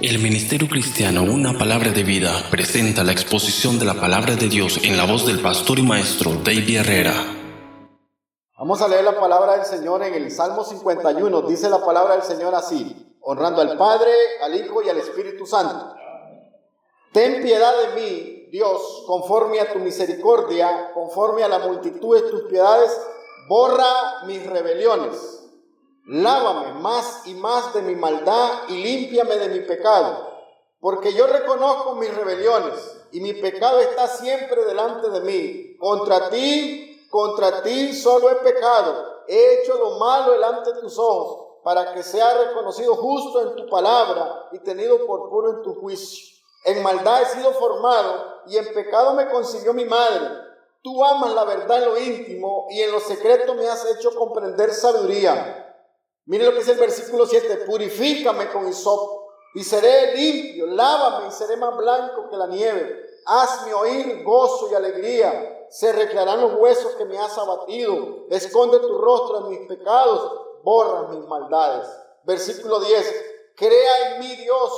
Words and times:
El 0.00 0.20
Ministerio 0.20 0.68
Cristiano 0.68 1.24
Una 1.24 1.58
Palabra 1.58 1.90
de 1.90 2.04
Vida 2.04 2.30
presenta 2.52 3.02
la 3.02 3.10
exposición 3.10 3.80
de 3.80 3.84
la 3.84 3.94
palabra 3.94 4.36
de 4.36 4.46
Dios 4.46 4.78
en 4.84 4.96
la 4.96 5.04
voz 5.04 5.26
del 5.26 5.42
pastor 5.42 5.80
y 5.80 5.82
maestro 5.82 6.34
David 6.44 6.76
Herrera. 6.76 7.14
Vamos 8.56 8.80
a 8.80 8.86
leer 8.86 9.02
la 9.02 9.18
palabra 9.18 9.56
del 9.56 9.66
Señor 9.66 10.04
en 10.04 10.14
el 10.14 10.30
Salmo 10.30 10.62
51. 10.62 11.42
Dice 11.42 11.68
la 11.68 11.84
palabra 11.84 12.14
del 12.14 12.22
Señor 12.22 12.54
así, 12.54 13.18
honrando 13.22 13.60
al 13.60 13.76
Padre, 13.76 14.12
al 14.40 14.54
Hijo 14.54 14.84
y 14.84 14.88
al 14.88 14.98
Espíritu 14.98 15.46
Santo. 15.46 15.92
Ten 17.12 17.42
piedad 17.42 17.72
de 17.82 18.00
mí, 18.00 18.48
Dios, 18.52 19.02
conforme 19.04 19.58
a 19.58 19.72
tu 19.72 19.80
misericordia, 19.80 20.92
conforme 20.94 21.42
a 21.42 21.48
la 21.48 21.58
multitud 21.58 22.14
de 22.14 22.30
tus 22.30 22.42
piedades, 22.42 22.96
borra 23.48 24.24
mis 24.26 24.46
rebeliones 24.46 25.37
Lávame 26.08 26.72
más 26.80 27.26
y 27.26 27.34
más 27.34 27.74
de 27.74 27.82
mi 27.82 27.94
maldad 27.94 28.50
y 28.68 28.82
límpiame 28.82 29.36
de 29.36 29.50
mi 29.50 29.60
pecado, 29.60 30.26
porque 30.80 31.12
yo 31.12 31.26
reconozco 31.26 31.96
mis 31.96 32.16
rebeliones 32.16 33.02
y 33.12 33.20
mi 33.20 33.34
pecado 33.34 33.78
está 33.80 34.06
siempre 34.06 34.64
delante 34.64 35.10
de 35.10 35.20
mí. 35.20 35.76
Contra 35.76 36.30
ti, 36.30 37.06
contra 37.10 37.62
ti 37.62 37.92
solo 37.92 38.30
he 38.30 38.36
pecado, 38.36 39.24
he 39.28 39.60
hecho 39.60 39.76
lo 39.76 39.98
malo 39.98 40.32
delante 40.32 40.72
de 40.72 40.80
tus 40.80 40.98
ojos, 40.98 41.58
para 41.62 41.92
que 41.92 42.02
sea 42.02 42.38
reconocido 42.38 42.94
justo 42.96 43.42
en 43.42 43.56
tu 43.56 43.68
palabra 43.68 44.48
y 44.52 44.60
tenido 44.60 45.04
por 45.04 45.28
puro 45.28 45.58
en 45.58 45.62
tu 45.62 45.74
juicio. 45.74 46.38
En 46.64 46.82
maldad 46.82 47.20
he 47.20 47.26
sido 47.26 47.52
formado 47.52 48.44
y 48.46 48.56
en 48.56 48.72
pecado 48.72 49.12
me 49.12 49.28
consiguió 49.28 49.74
mi 49.74 49.84
madre. 49.84 50.26
Tú 50.80 51.04
amas 51.04 51.34
la 51.34 51.44
verdad 51.44 51.82
en 51.82 51.84
lo 51.84 51.98
íntimo 51.98 52.66
y 52.70 52.80
en 52.80 52.92
lo 52.92 53.00
secreto 53.00 53.52
me 53.52 53.68
has 53.68 53.84
hecho 53.84 54.14
comprender 54.14 54.72
sabiduría. 54.72 55.66
Mire 56.28 56.44
lo 56.44 56.52
que 56.52 56.58
dice 56.58 56.72
el 56.72 56.78
versículo 56.78 57.26
7, 57.26 57.64
purifícame 57.64 58.50
con 58.50 58.68
hisopo 58.68 59.32
y 59.54 59.64
seré 59.64 60.14
limpio, 60.14 60.66
lávame 60.66 61.28
y 61.28 61.30
seré 61.30 61.56
más 61.56 61.74
blanco 61.74 62.28
que 62.28 62.36
la 62.36 62.46
nieve. 62.46 63.06
Hazme 63.24 63.72
oír 63.72 64.22
gozo 64.24 64.68
y 64.70 64.74
alegría, 64.74 65.66
se 65.70 65.90
recrearán 65.90 66.42
los 66.42 66.52
huesos 66.60 66.96
que 66.96 67.06
me 67.06 67.16
has 67.16 67.36
abatido. 67.38 68.26
Esconde 68.28 68.78
tu 68.80 68.98
rostro 68.98 69.38
en 69.38 69.48
mis 69.48 69.68
pecados, 69.68 70.60
borra 70.62 71.08
mis 71.08 71.26
maldades. 71.26 71.88
Versículo 72.24 72.78
10, 72.80 73.24
crea 73.56 74.12
en 74.12 74.20
mí 74.20 74.36
Dios 74.36 74.70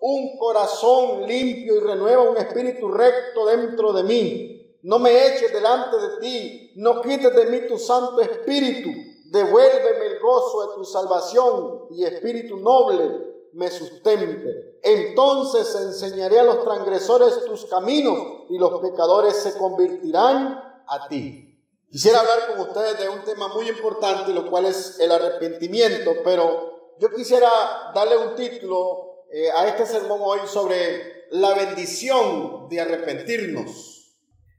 un 0.00 0.36
corazón 0.36 1.26
limpio 1.26 1.76
y 1.76 1.80
renueva 1.80 2.24
un 2.24 2.36
espíritu 2.36 2.86
recto 2.90 3.46
dentro 3.46 3.94
de 3.94 4.02
mí. 4.02 4.78
No 4.82 4.98
me 4.98 5.26
eches 5.26 5.54
delante 5.54 5.96
de 5.96 6.18
ti, 6.18 6.72
no 6.76 7.00
quites 7.00 7.34
de 7.34 7.46
mí 7.46 7.66
tu 7.66 7.78
santo 7.78 8.20
espíritu 8.20 8.90
devuélveme 9.30 10.06
el 10.06 10.20
gozo 10.20 10.66
de 10.66 10.74
tu 10.74 10.84
salvación 10.84 11.86
y 11.90 12.04
espíritu 12.04 12.56
noble 12.56 13.28
me 13.52 13.70
sustente. 13.70 14.78
Entonces 14.82 15.74
enseñaré 15.74 16.40
a 16.40 16.44
los 16.44 16.64
transgresores 16.64 17.44
tus 17.44 17.66
caminos 17.66 18.18
y 18.48 18.58
los 18.58 18.80
pecadores 18.80 19.36
se 19.36 19.56
convertirán 19.58 20.82
a 20.86 21.08
ti. 21.08 21.44
Quisiera 21.90 22.20
hablar 22.20 22.48
con 22.48 22.60
ustedes 22.68 22.98
de 22.98 23.08
un 23.08 23.24
tema 23.24 23.48
muy 23.48 23.68
importante, 23.68 24.32
lo 24.32 24.48
cual 24.50 24.66
es 24.66 25.00
el 25.00 25.10
arrepentimiento, 25.10 26.12
pero 26.22 26.94
yo 26.98 27.10
quisiera 27.10 27.50
darle 27.94 28.16
un 28.18 28.34
título 28.34 29.24
eh, 29.30 29.50
a 29.54 29.66
este 29.68 29.86
sermón 29.86 30.20
hoy 30.22 30.40
sobre 30.46 31.26
la 31.30 31.54
bendición 31.54 32.68
de 32.68 32.80
arrepentirnos. 32.80 34.16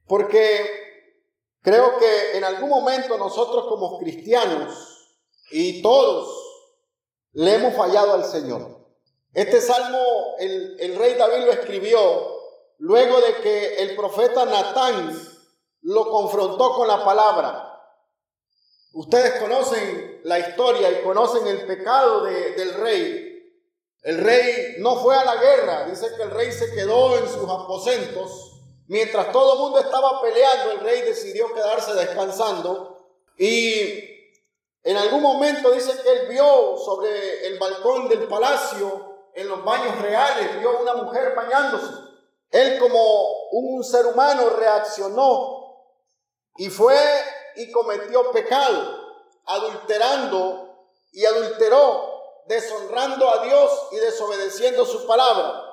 Porque 0.08 0.89
Creo 1.62 1.98
que 1.98 2.38
en 2.38 2.44
algún 2.44 2.70
momento 2.70 3.18
nosotros 3.18 3.66
como 3.68 4.00
cristianos 4.00 5.10
y 5.52 5.82
todos 5.82 6.34
le 7.34 7.56
hemos 7.56 7.76
fallado 7.76 8.14
al 8.14 8.26
Señor. 8.26 8.80
Este 9.34 9.62
salmo 9.62 10.00
el, 10.40 10.96
rey 10.98 11.16
David 11.16 11.46
lo 11.46 11.52
escribió 11.52 12.00
luego 12.78 13.20
de 13.22 13.36
que 13.36 13.76
el 13.84 13.96
profeta 13.96 14.46
Natán 14.46 15.18
lo 15.82 16.10
confrontó 16.10 16.76
con 16.76 16.88
la 16.88 17.04
palabra. 17.04 17.66
Ustedes 18.94 19.40
conocen 19.40 20.22
la 20.24 20.40
historia 20.40 20.92
y 20.92 21.04
conocen 21.04 21.46
el 21.46 21.66
pecado 21.66 22.24
del 22.24 22.74
rey. 22.76 23.26
El 24.02 24.18
rey 24.20 24.76
no 24.80 24.96
fue 25.02 25.16
a 25.16 25.26
la 25.26 25.36
guerra, 25.36 25.86
dice 25.88 26.08
que 26.16 26.24
el 26.24 26.32
rey 26.32 26.52
se 26.54 26.74
quedó 26.74 27.18
en 27.18 27.28
sus 27.28 27.44
aposentos 27.44 28.49
Mientras 28.90 29.32
todo 29.32 29.54
el 29.54 29.60
mundo 29.60 29.80
estaba 29.80 30.20
peleando, 30.20 30.72
el 30.72 30.80
rey 30.80 31.04
decidió 31.04 31.54
quedarse 31.54 31.94
descansando 31.94 32.98
y 33.38 34.04
en 34.82 34.98
algún 34.98 35.22
momento 35.22 35.70
dice 35.70 35.94
que 36.02 36.12
él 36.12 36.28
vio 36.28 36.76
sobre 36.76 37.46
el 37.46 37.60
balcón 37.60 38.10
del 38.10 38.28
palacio, 38.28 39.28
en 39.36 39.48
los 39.48 39.64
baños 39.64 40.02
reales, 40.02 40.60
vio 40.60 40.80
una 40.80 40.96
mujer 40.96 41.36
bañándose. 41.36 41.94
Él 42.50 42.80
como 42.80 43.50
un 43.52 43.84
ser 43.84 44.08
humano 44.08 44.50
reaccionó 44.50 45.86
y 46.58 46.70
fue 46.70 46.98
y 47.58 47.72
cometió 47.72 48.32
pecado, 48.32 49.20
adulterando 49.46 50.88
y 51.12 51.26
adulteró, 51.26 52.42
deshonrando 52.48 53.30
a 53.30 53.46
Dios 53.46 53.88
y 53.92 53.98
desobedeciendo 53.98 54.84
su 54.84 55.06
palabra. 55.06 55.64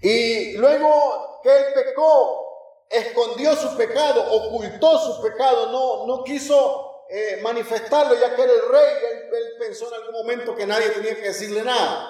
Y 0.00 0.56
luego 0.56 1.31
que 1.42 1.56
él 1.56 1.64
pecó, 1.74 2.86
escondió 2.88 3.56
su 3.56 3.76
pecado, 3.76 4.24
ocultó 4.30 4.98
su 4.98 5.22
pecado, 5.22 5.66
no, 5.70 6.06
no 6.06 6.24
quiso 6.24 6.92
eh, 7.08 7.40
manifestarlo 7.42 8.14
ya 8.14 8.34
que 8.34 8.42
era 8.42 8.52
el 8.52 8.68
rey, 8.70 8.94
él, 9.32 9.58
pensó 9.58 9.86
en 9.88 9.94
algún 9.94 10.12
momento 10.12 10.54
que 10.54 10.66
nadie 10.66 10.90
tenía 10.90 11.14
que 11.14 11.28
decirle 11.28 11.62
nada. 11.62 12.08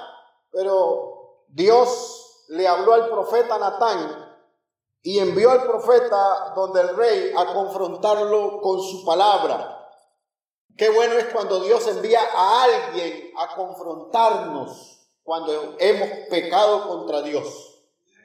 Pero 0.52 1.44
Dios 1.48 2.44
le 2.48 2.68
habló 2.68 2.94
al 2.94 3.08
profeta 3.08 3.58
Natán 3.58 4.32
y 5.02 5.18
envió 5.18 5.50
al 5.50 5.64
profeta 5.64 6.52
donde 6.54 6.82
el 6.82 6.96
rey 6.96 7.32
a 7.36 7.52
confrontarlo 7.52 8.60
con 8.60 8.80
su 8.80 9.04
palabra. 9.04 9.90
Qué 10.76 10.88
bueno 10.88 11.14
es 11.14 11.26
cuando 11.26 11.60
Dios 11.60 11.86
envía 11.88 12.20
a 12.34 12.62
alguien 12.62 13.32
a 13.36 13.54
confrontarnos 13.56 15.00
cuando 15.22 15.76
hemos 15.78 16.28
pecado 16.28 16.88
contra 16.88 17.22
Dios. 17.22 17.71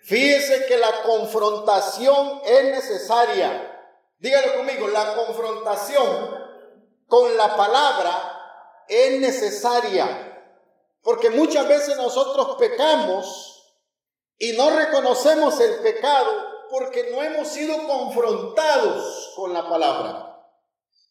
Fíjese 0.03 0.65
que 0.67 0.77
la 0.77 1.03
confrontación 1.03 2.41
es 2.45 2.63
necesaria. 2.65 3.73
Dígalo 4.19 4.55
conmigo, 4.55 4.87
la 4.87 5.15
confrontación 5.15 6.47
con 7.07 7.37
la 7.37 7.55
palabra 7.55 8.85
es 8.87 9.19
necesaria. 9.19 10.23
Porque 11.01 11.29
muchas 11.29 11.67
veces 11.67 11.97
nosotros 11.97 12.55
pecamos 12.57 13.57
y 14.37 14.53
no 14.53 14.69
reconocemos 14.69 15.59
el 15.59 15.79
pecado 15.79 16.31
porque 16.69 17.11
no 17.11 17.23
hemos 17.23 17.47
sido 17.47 17.87
confrontados 17.87 19.33
con 19.35 19.53
la 19.53 19.67
palabra. 19.69 20.27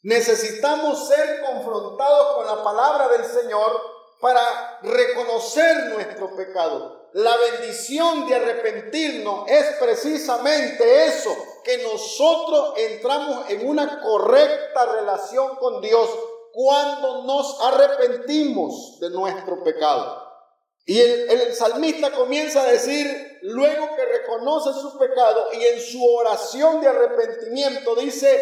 Necesitamos 0.02 1.08
ser 1.08 1.42
confrontados 1.42 2.36
con 2.36 2.46
la 2.46 2.62
palabra 2.62 3.08
del 3.08 3.24
Señor 3.24 3.95
para 4.20 4.80
reconocer 4.82 5.86
nuestro 5.86 6.34
pecado. 6.36 7.10
La 7.12 7.36
bendición 7.36 8.26
de 8.26 8.34
arrepentirnos 8.34 9.48
es 9.48 9.76
precisamente 9.80 11.06
eso, 11.06 11.34
que 11.64 11.78
nosotros 11.78 12.74
entramos 12.76 13.50
en 13.50 13.66
una 13.68 14.00
correcta 14.00 14.86
relación 14.86 15.56
con 15.56 15.80
Dios 15.80 16.08
cuando 16.52 17.24
nos 17.24 17.60
arrepentimos 17.62 18.98
de 19.00 19.10
nuestro 19.10 19.62
pecado. 19.62 20.26
Y 20.86 21.00
el, 21.00 21.52
salmista 21.52 22.12
comienza 22.12 22.62
a 22.62 22.70
decir, 22.70 23.38
luego 23.42 23.88
que 23.96 24.04
reconoce 24.04 24.72
su 24.80 24.96
pecado 24.96 25.48
y 25.52 25.64
en 25.64 25.80
su 25.80 26.02
oración 26.04 26.80
de 26.80 26.86
arrepentimiento 26.86 27.96
dice, 27.96 28.40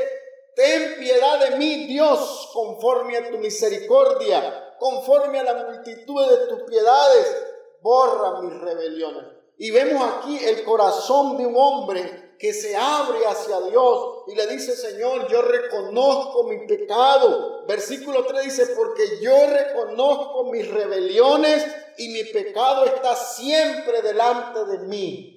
ten 0.55 0.97
piedad 0.99 1.41
de 1.41 1.57
mí, 1.57 1.87
Dios, 1.87 2.51
conforme 2.53 3.17
a 3.17 3.31
tu 3.31 3.39
misericordia, 3.39 4.74
conforme 4.79 5.41
a 5.41 5.45
la 5.45 5.55
multitud 5.67 6.31
de 6.31 6.47
tus 6.47 6.63
piedades 6.63 7.37
borra 7.81 8.41
mis 8.43 8.61
rebeliones. 8.61 9.25
Y 9.59 9.71
vemos 9.71 10.03
aquí 10.03 10.39
el 10.45 10.65
corazón 10.65 11.37
de 11.37 11.47
un 11.47 11.55
hombre 11.57 12.37
que 12.39 12.53
se 12.53 12.77
abre 12.77 13.25
hacia 13.27 13.61
Dios 13.61 14.25
y 14.27 14.35
le 14.35 14.47
dice, 14.49 14.75
Señor, 14.75 15.29
yo 15.29 15.43
reconozco 15.43 16.45
mi 16.45 16.67
pecado. 16.67 17.65
Versículo 17.67 18.27
3 18.27 18.45
dice, 18.45 18.67
porque 18.77 19.21
yo 19.21 19.47
reconozco 19.47 20.45
mis 20.51 20.69
rebeliones 20.69 21.65
y 21.97 22.09
mi 22.09 22.25
pecado 22.25 22.85
está 22.87 23.15
siempre 23.15 24.03
delante 24.03 24.65
de 24.65 24.79
mí. 24.81 25.35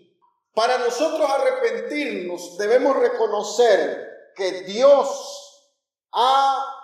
Para 0.53 0.79
nosotros 0.79 1.29
arrepentirnos 1.29 2.57
debemos 2.57 2.95
reconocer 2.97 4.31
que 4.35 4.63
Dios 4.63 5.69
ha 6.11 6.76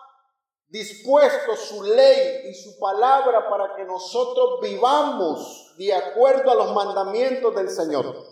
dispuesto 0.74 1.56
su 1.56 1.84
ley 1.84 2.50
y 2.50 2.54
su 2.56 2.80
palabra 2.80 3.48
para 3.48 3.76
que 3.76 3.84
nosotros 3.84 4.60
vivamos 4.60 5.76
de 5.78 5.94
acuerdo 5.94 6.50
a 6.50 6.56
los 6.56 6.74
mandamientos 6.74 7.54
del 7.54 7.70
Señor. 7.70 8.26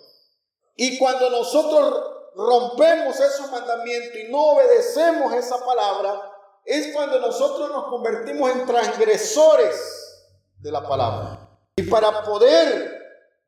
Y 0.75 0.97
cuando 0.97 1.29
nosotros 1.29 2.03
rompemos 2.35 3.19
esos 3.19 3.51
mandamientos 3.51 4.15
y 4.15 4.31
no 4.31 4.53
obedecemos 4.53 5.31
esa 5.35 5.63
palabra, 5.63 6.19
es 6.65 6.91
cuando 6.95 7.19
nosotros 7.19 7.69
nos 7.69 7.85
convertimos 7.85 8.49
en 8.49 8.65
transgresores 8.65 10.25
de 10.57 10.71
la 10.71 10.81
palabra. 10.81 11.47
Y 11.75 11.83
para 11.83 12.23
poder 12.23 13.01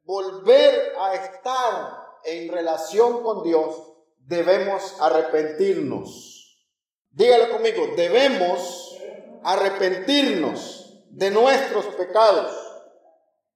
volver 0.04 0.94
a 1.00 1.16
estar 1.16 1.98
en 2.26 2.52
relación 2.52 3.24
con 3.24 3.42
Dios, 3.42 3.76
debemos 4.20 4.98
arrepentirnos. 5.00 6.33
Dígalo 7.14 7.52
conmigo, 7.52 7.90
debemos 7.96 8.98
arrepentirnos 9.44 11.00
de 11.12 11.30
nuestros 11.30 11.86
pecados. 11.96 12.52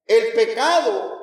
El 0.06 0.32
pecado 0.32 1.18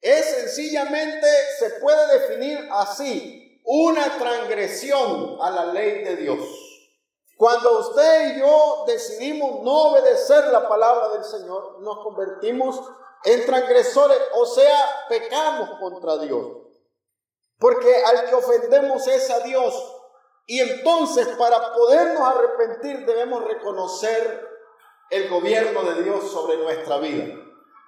es 0.00 0.24
sencillamente, 0.24 1.26
se 1.58 1.70
puede 1.80 2.20
definir 2.20 2.68
así, 2.72 3.60
una 3.64 4.18
transgresión 4.18 5.36
a 5.42 5.50
la 5.50 5.66
ley 5.66 6.02
de 6.02 6.16
Dios. 6.16 6.40
Cuando 7.36 7.80
usted 7.80 8.34
y 8.34 8.40
yo 8.40 8.84
decidimos 8.86 9.62
no 9.62 9.90
obedecer 9.90 10.46
la 10.46 10.66
palabra 10.66 11.10
del 11.10 11.24
Señor, 11.24 11.80
nos 11.82 12.02
convertimos 12.02 12.80
en 13.24 13.44
transgresores, 13.44 14.18
o 14.34 14.46
sea, 14.46 15.04
pecamos 15.08 15.78
contra 15.78 16.16
Dios. 16.16 16.46
Porque 17.58 17.94
al 18.04 18.24
que 18.24 18.34
ofendemos 18.34 19.06
es 19.06 19.30
a 19.30 19.40
Dios. 19.40 20.01
Y 20.46 20.60
entonces 20.60 21.28
para 21.38 21.72
podernos 21.72 22.22
arrepentir 22.22 23.06
debemos 23.06 23.44
reconocer 23.44 24.48
el 25.10 25.28
gobierno 25.28 25.82
de 25.82 26.02
Dios 26.02 26.30
sobre 26.30 26.56
nuestra 26.56 26.98
vida. 26.98 27.26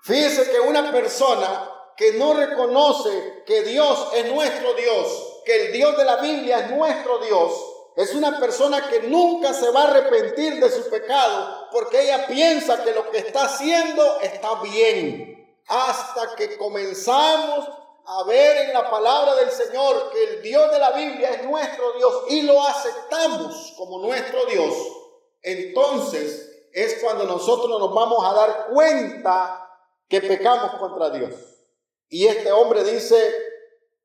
Fíjese 0.02 0.50
que 0.50 0.60
una 0.60 0.92
persona 0.92 1.70
que 1.96 2.12
no 2.14 2.34
reconoce 2.34 3.42
que 3.46 3.62
Dios 3.62 4.08
es 4.14 4.32
nuestro 4.32 4.74
Dios, 4.74 5.42
que 5.44 5.66
el 5.66 5.72
Dios 5.72 5.96
de 5.96 6.04
la 6.04 6.16
Biblia 6.16 6.60
es 6.60 6.70
nuestro 6.70 7.18
Dios, 7.18 7.52
es 7.96 8.14
una 8.14 8.40
persona 8.40 8.88
que 8.88 9.02
nunca 9.02 9.54
se 9.54 9.70
va 9.70 9.82
a 9.82 9.88
arrepentir 9.88 10.60
de 10.60 10.70
su 10.70 10.90
pecado 10.90 11.68
porque 11.70 12.02
ella 12.02 12.26
piensa 12.26 12.82
que 12.82 12.92
lo 12.92 13.10
que 13.10 13.18
está 13.18 13.44
haciendo 13.44 14.20
está 14.20 14.60
bien. 14.62 15.32
Hasta 15.66 16.34
que 16.34 16.58
comenzamos 16.58 17.68
a 18.06 18.24
ver 18.24 18.68
en 18.68 18.72
la 18.74 18.90
palabra 18.90 19.34
del 19.36 19.50
Señor 19.50 20.10
que 20.10 20.24
el 20.24 20.42
Dios 20.42 20.70
de 20.70 20.78
la 20.78 20.90
Biblia 20.92 21.30
es 21.30 21.44
nuestro 21.44 21.92
Dios 21.92 22.24
y 22.28 22.42
lo 22.42 22.62
aceptamos 22.62 23.74
como 23.76 24.00
nuestro 24.00 24.44
Dios, 24.46 24.74
entonces 25.42 26.68
es 26.72 27.00
cuando 27.02 27.24
nosotros 27.24 27.78
nos 27.78 27.94
vamos 27.94 28.24
a 28.24 28.34
dar 28.34 28.66
cuenta 28.72 29.70
que 30.08 30.20
pecamos 30.20 30.74
contra 30.74 31.10
Dios. 31.10 31.34
Y 32.08 32.26
este 32.26 32.52
hombre 32.52 32.84
dice, 32.84 33.16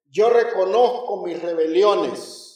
yo 0.09 0.29
reconozco 0.29 1.17
mis 1.17 1.41
rebeliones 1.41 2.49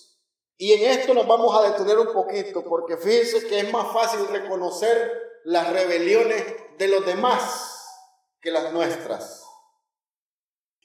y 0.58 0.72
en 0.74 0.92
esto 0.92 1.14
nos 1.14 1.28
vamos 1.28 1.56
a 1.56 1.72
detener 1.72 1.98
un 2.00 2.14
poquito, 2.14 2.64
porque 2.64 2.96
fíjense 2.96 3.48
que 3.48 3.60
es 3.60 3.72
más 3.72 3.92
fácil 3.92 4.28
reconocer 4.28 5.42
las 5.44 5.72
rebeliones 5.74 6.46
de 6.78 6.88
los 6.88 7.06
demás 7.06 7.86
que 8.40 8.52
las 8.52 8.72
nuestras. 8.72 9.43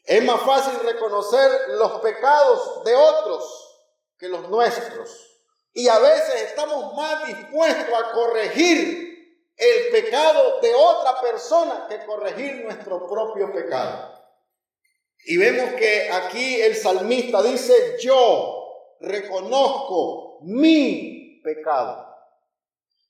Es 0.08 0.25
más 0.25 0.40
fácil 0.40 0.81
reconocer 0.87 1.50
los 1.72 2.00
pecados 2.00 2.82
de 2.82 2.94
otros 2.94 3.78
que 4.19 4.26
los 4.26 4.49
nuestros. 4.49 5.43
Y 5.75 5.87
a 5.87 5.99
veces 5.99 6.44
estamos 6.44 6.94
más 6.94 7.26
dispuestos 7.26 7.94
a 7.94 8.12
corregir 8.12 9.44
el 9.55 9.88
pecado 9.93 10.60
de 10.62 10.75
otra 10.75 11.20
persona 11.20 11.87
que 11.90 12.06
corregir 12.06 12.64
nuestro 12.64 13.06
propio 13.06 13.52
pecado. 13.52 14.19
Y 15.26 15.37
vemos 15.37 15.75
que 15.75 16.10
aquí 16.10 16.58
el 16.62 16.75
salmista 16.75 17.43
dice, 17.43 17.99
yo 18.00 18.96
reconozco 19.00 20.38
mi 20.40 21.43
pecado. 21.44 22.06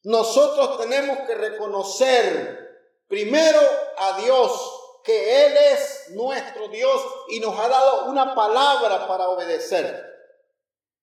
Nosotros 0.03 0.81
tenemos 0.81 1.17
que 1.29 1.35
reconocer 1.37 2.59
primero 3.07 3.61
a 3.99 4.21
Dios, 4.21 4.78
que 5.09 5.47
Él 5.47 5.57
es 5.73 6.11
nuestro 6.11 6.69
Dios 6.69 7.03
y 7.29 7.41
nos 7.41 7.59
ha 7.59 7.67
dado 7.67 8.11
una 8.11 8.35
palabra 8.35 9.09
para 9.09 9.31
obedecer. 9.31 10.05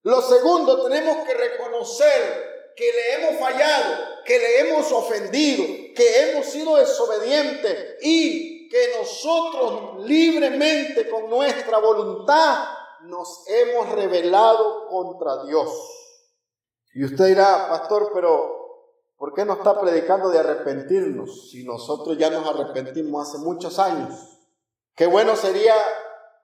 Lo 0.04 0.22
segundo, 0.22 0.84
tenemos 0.84 1.26
que 1.26 1.34
reconocer 1.34 2.74
que 2.76 2.86
le 2.86 3.14
hemos 3.16 3.40
fallado, 3.40 4.24
que 4.24 4.38
le 4.38 4.60
hemos 4.60 4.92
ofendido, 4.92 5.66
que 5.96 6.22
hemos 6.22 6.46
sido 6.46 6.76
desobedientes 6.76 7.96
y 8.04 8.70
que 8.70 8.96
nosotros 8.96 10.06
libremente 10.06 11.10
con 11.10 11.28
nuestra 11.28 11.80
voluntad 11.80 12.64
nos 13.06 13.44
hemos 13.48 13.90
rebelado 13.90 14.88
contra 14.88 15.46
Dios. 15.46 15.72
Y 16.94 17.06
usted 17.06 17.26
dirá, 17.26 17.70
pastor, 17.70 18.12
pero 18.14 18.55
¿por 19.26 19.34
qué 19.34 19.44
no 19.44 19.54
está 19.54 19.82
predicando 19.82 20.30
de 20.30 20.38
arrepentirnos 20.38 21.50
si 21.50 21.64
nosotros 21.64 22.16
ya 22.16 22.30
nos 22.30 22.48
arrepentimos 22.48 23.28
hace 23.28 23.40
muchos 23.40 23.80
años? 23.80 24.14
Qué 24.94 25.08
bueno 25.08 25.36
sería 25.36 25.74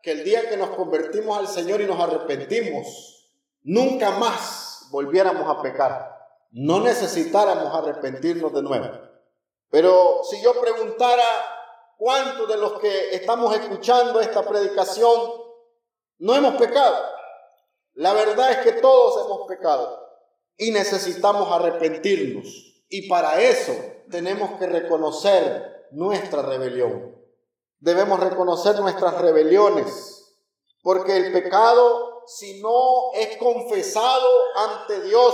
que 0.01 0.13
el 0.13 0.23
día 0.23 0.49
que 0.49 0.57
nos 0.57 0.71
convertimos 0.71 1.37
al 1.37 1.47
Señor 1.47 1.81
y 1.81 1.85
nos 1.85 1.99
arrepentimos, 1.99 3.29
nunca 3.61 4.09
más 4.17 4.87
volviéramos 4.89 5.47
a 5.47 5.61
pecar. 5.61 6.09
No 6.49 6.79
necesitáramos 6.79 7.71
arrepentirnos 7.71 8.51
de 8.51 8.63
nuevo. 8.63 8.89
Pero 9.69 10.21
si 10.27 10.41
yo 10.41 10.59
preguntara 10.59 11.23
cuántos 11.99 12.47
de 12.47 12.57
los 12.57 12.79
que 12.79 13.13
estamos 13.13 13.53
escuchando 13.53 14.19
esta 14.19 14.41
predicación 14.41 15.21
no 16.17 16.33
hemos 16.33 16.55
pecado. 16.55 16.97
La 17.93 18.13
verdad 18.13 18.49
es 18.49 18.57
que 18.57 18.81
todos 18.81 19.23
hemos 19.23 19.47
pecado 19.47 19.99
y 20.57 20.71
necesitamos 20.71 21.47
arrepentirnos. 21.51 22.70
Y 22.93 23.07
para 23.07 23.41
eso 23.41 23.73
tenemos 24.09 24.59
que 24.59 24.67
reconocer 24.67 25.87
nuestra 25.91 26.41
rebelión. 26.41 27.15
Debemos 27.79 28.19
reconocer 28.19 28.75
nuestras 28.81 29.19
rebeliones, 29.21 30.35
porque 30.83 31.15
el 31.15 31.31
pecado, 31.31 32.23
si 32.27 32.61
no 32.61 33.13
es 33.15 33.37
confesado 33.37 34.27
ante 34.57 35.03
Dios, 35.03 35.33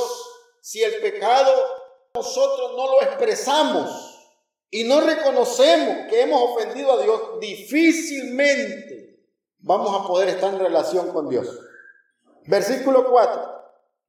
si 0.62 0.84
el 0.84 1.02
pecado 1.02 1.52
nosotros 2.14 2.74
no 2.78 2.92
lo 2.92 3.02
expresamos 3.02 3.90
y 4.70 4.84
no 4.84 5.02
reconocemos 5.02 6.08
que 6.12 6.22
hemos 6.22 6.52
ofendido 6.52 6.94
a 6.94 7.02
Dios, 7.02 7.22
difícilmente 7.42 9.20
vamos 9.58 10.00
a 10.00 10.08
poder 10.08 10.30
estar 10.30 10.54
en 10.54 10.60
relación 10.60 11.12
con 11.12 11.28
Dios. 11.28 11.48
Versículo 12.46 13.10
4. 13.10 13.58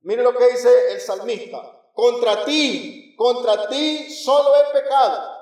Mire 0.02 0.22
lo 0.22 0.36
que 0.36 0.50
dice 0.50 0.92
el 0.92 1.00
salmista. 1.00 1.90
Contra 1.94 2.44
ti, 2.44 3.07
contra 3.19 3.69
ti 3.69 4.11
solo 4.11 4.55
he 4.55 4.81
pecado. 4.81 5.37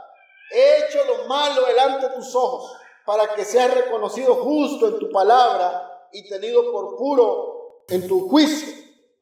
He 0.50 0.78
hecho 0.78 1.04
lo 1.04 1.26
malo 1.26 1.66
delante 1.66 2.08
de 2.08 2.14
tus 2.14 2.34
ojos 2.34 2.74
para 3.04 3.34
que 3.34 3.44
seas 3.44 3.72
reconocido 3.74 4.36
justo 4.36 4.88
en 4.88 4.98
tu 4.98 5.10
palabra 5.10 6.08
y 6.10 6.26
tenido 6.26 6.72
por 6.72 6.96
puro 6.96 7.82
en 7.88 8.08
tu 8.08 8.30
juicio. 8.30 8.72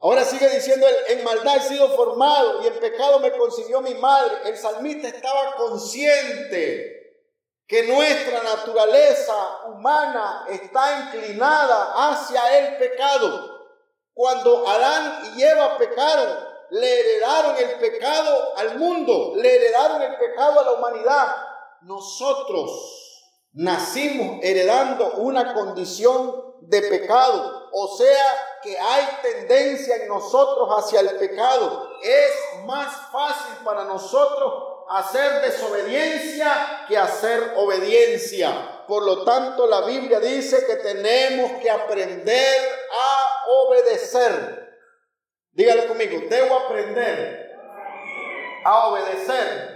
Ahora 0.00 0.25
sigue 0.25 0.49
diciendo, 0.50 0.87
en 1.08 1.25
maldad 1.25 1.56
he 1.56 1.61
sido 1.62 1.88
formado 1.96 2.62
y 2.62 2.68
en 2.68 2.78
pecado 2.78 3.18
me 3.18 3.32
concibió 3.32 3.80
mi 3.80 3.94
madre. 3.94 4.37
El 4.44 4.56
salmista 4.56 5.08
estaba 5.08 5.56
consciente 5.56 6.94
que 7.66 7.82
nuestra 7.88 8.40
naturaleza 8.42 9.34
humana 9.66 10.46
está 10.49 11.06
inclinada 11.06 12.11
hacia 12.11 12.58
el 12.58 12.76
pecado. 12.76 13.50
Cuando 14.12 14.68
Adán 14.68 15.34
y 15.37 15.42
Eva 15.42 15.76
pecaron, 15.76 16.53
le 16.74 17.00
heredaron 17.00 17.56
el 17.56 17.78
pecado 17.78 18.52
al 18.56 18.78
mundo, 18.78 19.34
le 19.36 19.54
heredaron 19.54 20.02
el 20.02 20.16
pecado 20.16 20.58
a 20.58 20.64
la 20.64 20.72
humanidad. 20.72 21.36
Nosotros 21.82 23.22
nacimos 23.52 24.40
heredando 24.42 25.12
una 25.18 25.54
condición 25.54 26.56
de 26.62 26.82
pecado, 26.82 27.68
o 27.72 27.96
sea 27.96 28.58
que 28.60 28.76
hay 28.76 29.06
tendencia 29.22 29.96
en 29.96 30.08
nosotros 30.08 30.68
hacia 30.76 30.98
el 30.98 31.10
pecado. 31.16 31.90
Es 32.02 32.64
más 32.64 32.92
fácil 33.12 33.64
para 33.64 33.84
nosotros 33.84 34.54
hacer 34.90 35.42
desobediencia 35.42 36.86
que 36.88 36.98
hacer 36.98 37.52
obediencia. 37.56 38.84
Por 38.88 39.04
lo 39.04 39.22
tanto, 39.22 39.68
la 39.68 39.82
Biblia 39.82 40.18
dice 40.18 40.66
que 40.66 40.76
tenemos 40.76 41.52
que 41.62 41.70
aprender 41.70 42.68
a 42.90 43.44
obedecer. 43.48 44.63
Debo 46.08 46.56
aprender 46.56 47.56
a 48.64 48.88
obedecer 48.88 49.75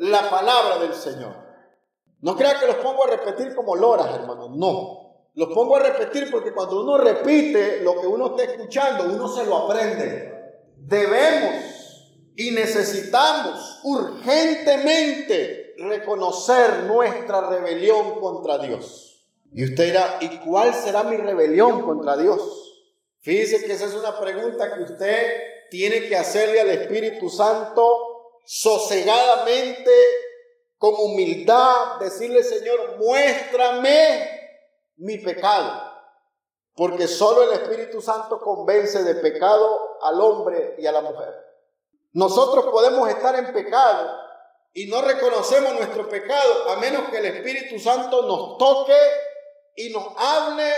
la 0.00 0.28
palabra 0.30 0.78
del 0.78 0.94
Señor. 0.94 1.34
No 2.20 2.36
crea 2.36 2.58
que 2.58 2.66
los 2.66 2.76
pongo 2.76 3.04
a 3.04 3.10
repetir 3.10 3.54
como 3.54 3.76
loras, 3.76 4.14
hermano. 4.14 4.48
No. 4.50 5.00
Los 5.34 5.48
pongo 5.54 5.76
a 5.76 5.80
repetir 5.80 6.30
porque 6.30 6.52
cuando 6.52 6.82
uno 6.82 6.98
repite 6.98 7.80
lo 7.82 8.00
que 8.00 8.06
uno 8.06 8.36
está 8.36 8.52
escuchando, 8.52 9.04
uno 9.04 9.28
se 9.28 9.46
lo 9.46 9.56
aprende. 9.58 10.30
Debemos 10.76 11.54
y 12.36 12.50
necesitamos 12.50 13.80
urgentemente 13.84 15.74
reconocer 15.78 16.84
nuestra 16.84 17.48
rebelión 17.48 18.20
contra 18.20 18.58
Dios. 18.58 19.28
Y 19.52 19.64
usted 19.64 19.86
dirá, 19.86 20.18
¿y 20.20 20.38
cuál 20.38 20.74
será 20.74 21.02
mi 21.04 21.16
rebelión 21.16 21.82
contra 21.82 22.16
Dios? 22.16 22.70
Fíjese 23.20 23.64
que 23.64 23.72
esa 23.72 23.86
es 23.86 23.94
una 23.94 24.18
pregunta 24.18 24.74
que 24.74 24.82
usted 24.82 25.49
tiene 25.70 26.08
que 26.08 26.16
hacerle 26.16 26.60
al 26.60 26.70
Espíritu 26.70 27.30
Santo 27.30 28.10
sosegadamente, 28.44 29.90
con 30.76 30.94
humildad, 30.94 32.00
decirle, 32.00 32.42
Señor, 32.42 32.96
muéstrame 32.98 34.28
mi 34.96 35.18
pecado. 35.18 35.88
Porque 36.74 37.06
solo 37.06 37.42
el 37.42 37.52
Espíritu 37.60 38.00
Santo 38.00 38.40
convence 38.40 39.02
de 39.04 39.16
pecado 39.16 39.98
al 40.02 40.20
hombre 40.20 40.76
y 40.78 40.86
a 40.86 40.92
la 40.92 41.02
mujer. 41.02 41.34
Nosotros 42.12 42.66
podemos 42.66 43.08
estar 43.08 43.36
en 43.36 43.52
pecado 43.52 44.10
y 44.72 44.86
no 44.86 45.02
reconocemos 45.02 45.74
nuestro 45.74 46.08
pecado 46.08 46.70
a 46.70 46.76
menos 46.76 47.08
que 47.10 47.18
el 47.18 47.26
Espíritu 47.26 47.78
Santo 47.78 48.22
nos 48.22 48.58
toque 48.58 48.98
y 49.76 49.90
nos 49.90 50.06
hable 50.16 50.72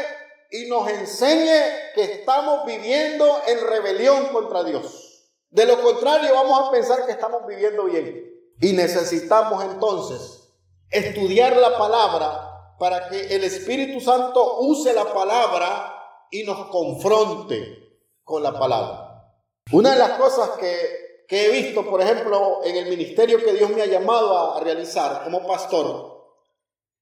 y 0.53 0.67
nos 0.69 0.89
enseñe 0.89 1.93
que 1.95 2.05
estamos 2.05 2.67
viviendo 2.67 3.41
en 3.47 3.67
rebelión 3.67 4.27
contra 4.27 4.63
Dios. 4.63 5.31
De 5.49 5.65
lo 5.65 5.81
contrario, 5.81 6.35
vamos 6.35 6.69
a 6.69 6.71
pensar 6.71 7.07
que 7.07 7.13
estamos 7.13 7.47
viviendo 7.47 7.85
bien. 7.85 8.31
Y 8.61 8.73
necesitamos 8.75 9.65
entonces 9.65 10.53
estudiar 10.91 11.57
la 11.57 11.77
palabra 11.79 12.75
para 12.79 13.09
que 13.09 13.35
el 13.35 13.45
Espíritu 13.45 14.01
Santo 14.01 14.59
use 14.61 14.93
la 14.93 15.13
palabra 15.13 15.95
y 16.31 16.45
nos 16.45 16.67
confronte 16.67 17.99
con 18.23 18.43
la 18.43 18.59
palabra. 18.59 19.33
Una 19.73 19.93
de 19.93 19.99
las 19.99 20.13
cosas 20.19 20.51
que, 20.59 21.25
he 21.29 21.51
visto, 21.51 21.89
por 21.89 22.03
ejemplo, 22.03 22.61
en 22.63 22.77
el 22.77 22.91
ministerio 22.91 23.43
que 23.43 23.55
Dios 23.55 23.71
me 23.71 23.81
ha 23.81 23.87
llamado 23.87 24.55
a 24.55 24.61
realizar 24.61 25.25
como 25.25 25.47
pastor, 25.47 26.13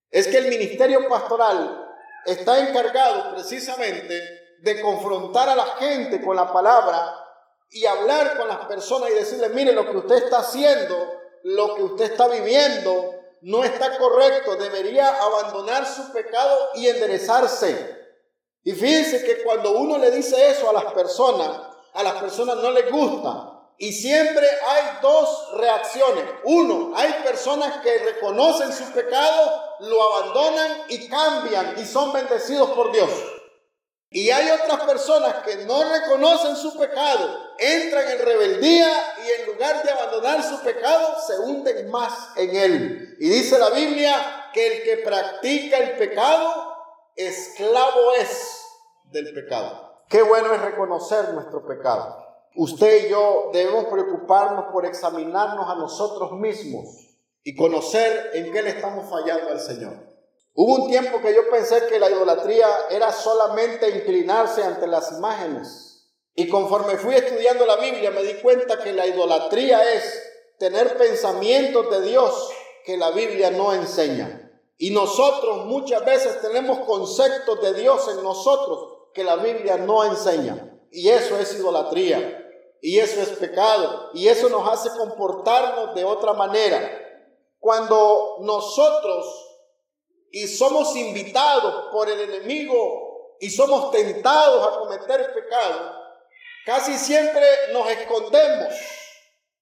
es 0.09 0.29
que 0.29 0.39
el 0.39 0.49
ministerio 0.49 1.09
pastoral 1.09 1.80
está 2.27 2.69
encargado 2.69 3.35
precisamente 3.35 4.41
de 4.61 4.81
confrontar 4.81 5.49
a 5.49 5.57
la 5.57 5.67
gente 5.79 6.21
con 6.23 6.37
la 6.37 6.53
palabra 6.53 7.17
y 7.71 7.87
hablar 7.87 8.37
con 8.37 8.49
las 8.49 8.67
personas 8.67 9.11
y 9.11 9.15
decirle, 9.15 9.49
mire, 9.51 9.73
lo 9.73 9.89
que 9.91 9.97
usted 9.97 10.17
está 10.17 10.41
haciendo, 10.41 10.97
lo 11.45 11.75
que 11.75 11.83
usted 11.85 12.13
está 12.13 12.29
viviendo, 12.29 13.15
no 13.43 13.65
está 13.65 13.97
correcto, 13.97 14.57
debería 14.57 15.09
abandonar 15.09 15.87
su 15.87 16.13
pecado 16.13 16.57
y 16.75 16.89
enderezarse. 16.89 17.99
Y 18.63 18.73
fíjense 18.73 19.25
que 19.25 19.43
cuando 19.43 19.73
uno 19.73 19.97
le 19.97 20.11
dice 20.11 20.51
eso 20.51 20.69
a 20.69 20.73
las 20.73 20.93
personas, 20.93 21.49
a 21.95 22.03
las 22.03 22.15
personas 22.15 22.57
no 22.57 22.71
les 22.71 22.91
gusta. 22.91 23.60
Y 23.83 23.95
siempre 23.95 24.47
hay 24.47 24.99
dos 25.01 25.53
reacciones. 25.57 26.25
Uno, 26.45 26.93
hay 26.95 27.15
personas 27.25 27.79
que 27.79 27.97
reconocen 28.01 28.75
su 28.75 28.93
pecado, 28.93 29.75
lo 29.81 30.03
abandonan 30.03 30.83
y 30.91 31.09
cambian 31.09 31.77
y 31.79 31.87
son 31.87 32.13
bendecidos 32.13 32.73
por 32.73 32.93
Dios. 32.93 33.09
Y 34.11 34.29
hay 34.29 34.51
otras 34.51 34.83
personas 34.83 35.37
que 35.47 35.65
no 35.65 35.83
reconocen 35.83 36.57
su 36.57 36.79
pecado, 36.79 37.55
entran 37.59 38.11
en 38.11 38.19
rebeldía 38.19 38.93
y 39.25 39.41
en 39.41 39.47
lugar 39.47 39.83
de 39.83 39.91
abandonar 39.93 40.43
su 40.43 40.61
pecado, 40.61 41.17
se 41.27 41.39
hunden 41.39 41.91
más 41.91 42.37
en 42.37 42.55
él. 42.55 43.17
Y 43.19 43.31
dice 43.31 43.59
la 43.59 43.71
Biblia 43.71 44.51
que 44.53 44.77
el 44.77 44.83
que 44.83 44.97
practica 44.99 45.79
el 45.79 45.97
pecado, 45.97 46.77
esclavo 47.17 48.13
es 48.13 48.63
del 49.05 49.33
pecado. 49.33 50.05
Qué 50.11 50.21
bueno 50.21 50.53
es 50.53 50.61
reconocer 50.61 51.31
nuestro 51.31 51.67
pecado. 51.67 52.30
Usted 52.57 53.07
y 53.07 53.11
yo 53.11 53.51
debemos 53.53 53.85
preocuparnos 53.87 54.67
por 54.73 54.85
examinarnos 54.85 55.69
a 55.69 55.77
nosotros 55.77 56.33
mismos 56.33 57.11
y 57.45 57.55
conocer 57.55 58.31
en 58.35 58.53
qué 58.53 58.63
le 58.63 58.71
estamos 58.71 59.09
fallando 59.09 59.51
al 59.51 59.61
Señor. 59.61 59.95
Hubo 60.55 60.85
un 60.85 60.91
tiempo 60.91 61.21
que 61.21 61.35
yo 61.35 61.49
pensé 61.49 61.87
que 61.87 62.01
la 62.01 62.11
idolatría 62.11 62.69
era 62.91 63.13
solamente 63.13 63.89
inclinarse 63.89 64.63
ante 64.65 64.87
las 64.87 65.13
imágenes. 65.13 66.09
Y 66.35 66.49
conforme 66.49 66.97
fui 66.97 67.15
estudiando 67.15 67.67
la 67.67 67.77
Biblia 67.77 68.11
me 68.11 68.23
di 68.23 68.35
cuenta 68.35 68.83
que 68.83 68.93
la 68.93 69.07
idolatría 69.07 69.95
es 69.95 70.23
tener 70.59 70.97
pensamientos 70.97 71.91
de 71.91 72.03
Dios 72.03 72.51
que 72.85 72.97
la 72.97 73.11
Biblia 73.11 73.51
no 73.51 73.73
enseña. 73.73 74.51
Y 74.77 74.91
nosotros 74.91 75.67
muchas 75.67 76.05
veces 76.05 76.41
tenemos 76.41 76.81
conceptos 76.81 77.61
de 77.61 77.75
Dios 77.75 78.09
en 78.09 78.25
nosotros 78.25 79.09
que 79.15 79.23
la 79.23 79.37
Biblia 79.37 79.77
no 79.77 80.05
enseña. 80.05 80.79
Y 80.91 81.09
eso 81.11 81.39
es 81.39 81.55
idolatría. 81.55 82.40
Y 82.81 82.99
eso 82.99 83.21
es 83.21 83.31
pecado. 83.31 84.11
Y 84.15 84.29
eso 84.29 84.49
nos 84.49 84.69
hace 84.69 84.91
comportarnos 84.97 85.95
de 85.95 86.05
otra 86.05 86.33
manera. 86.33 87.07
Cuando 87.59 88.39
nosotros 88.41 89.27
y 90.31 90.47
somos 90.47 90.95
invitados 90.97 91.87
por 91.93 92.09
el 92.09 92.21
enemigo 92.21 93.37
y 93.41 93.51
somos 93.51 93.91
tentados 93.91 94.67
a 94.67 94.79
cometer 94.79 95.35
pecado, 95.35 95.93
casi 96.65 96.97
siempre 96.97 97.45
nos 97.73 97.91
escondemos. 97.91 98.75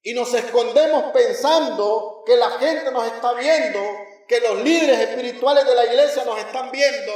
Y 0.03 0.15
nos 0.15 0.33
escondemos 0.33 1.13
pensando 1.13 2.23
que 2.25 2.37
la 2.37 2.51
gente 2.53 2.91
nos 2.93 3.05
está 3.07 3.33
viendo, 3.35 3.81
que 4.29 4.41
los 4.41 4.59
líderes 4.59 5.01
espirituales 5.01 5.67
de 5.67 5.75
la 5.75 5.87
iglesia 5.87 6.25
nos 6.25 6.39
están 6.39 6.71
viendo 6.71 7.13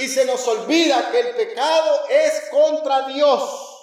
y 0.00 0.08
se 0.08 0.24
nos 0.24 0.46
olvida 0.48 1.10
que 1.12 1.20
el 1.20 1.34
pecado 1.36 2.00
es 2.08 2.48
contra 2.50 3.06
Dios. 3.08 3.73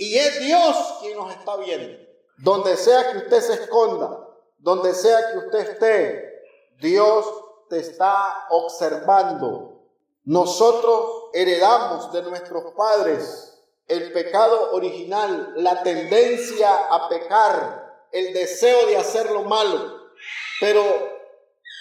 Y 0.00 0.16
es 0.16 0.40
Dios 0.40 0.94
quien 1.02 1.14
nos 1.18 1.30
está 1.30 1.58
viendo. 1.58 1.98
Donde 2.38 2.74
sea 2.78 3.12
que 3.12 3.18
usted 3.18 3.40
se 3.42 3.52
esconda, 3.52 4.28
donde 4.56 4.94
sea 4.94 5.30
que 5.30 5.38
usted 5.40 5.58
esté, 5.58 6.42
Dios 6.78 7.26
te 7.68 7.80
está 7.80 8.46
observando. 8.48 9.82
Nosotros 10.24 11.24
heredamos 11.34 12.10
de 12.12 12.22
nuestros 12.22 12.72
padres 12.72 13.62
el 13.88 14.10
pecado 14.14 14.70
original, 14.72 15.52
la 15.56 15.82
tendencia 15.82 16.86
a 16.86 17.06
pecar, 17.10 18.06
el 18.10 18.32
deseo 18.32 18.86
de 18.86 18.96
hacer 18.96 19.30
lo 19.30 19.42
malo. 19.42 20.12
Pero 20.60 20.82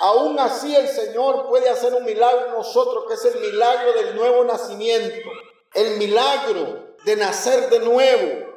aún 0.01 0.37
así 0.39 0.75
el 0.75 0.89
Señor 0.89 1.47
puede 1.47 1.69
hacer 1.69 1.93
un 1.93 2.03
milagro 2.03 2.47
en 2.47 2.51
nosotros, 2.51 3.05
que 3.07 3.13
es 3.13 3.23
el 3.23 3.39
milagro 3.39 3.93
del 3.93 4.13
nuevo 4.17 4.43
nacimiento. 4.43 5.29
El 5.73 5.95
milagro 5.97 6.88
de 7.05 7.15
nacer 7.15 7.69
de 7.69 7.79
nuevo. 7.79 8.49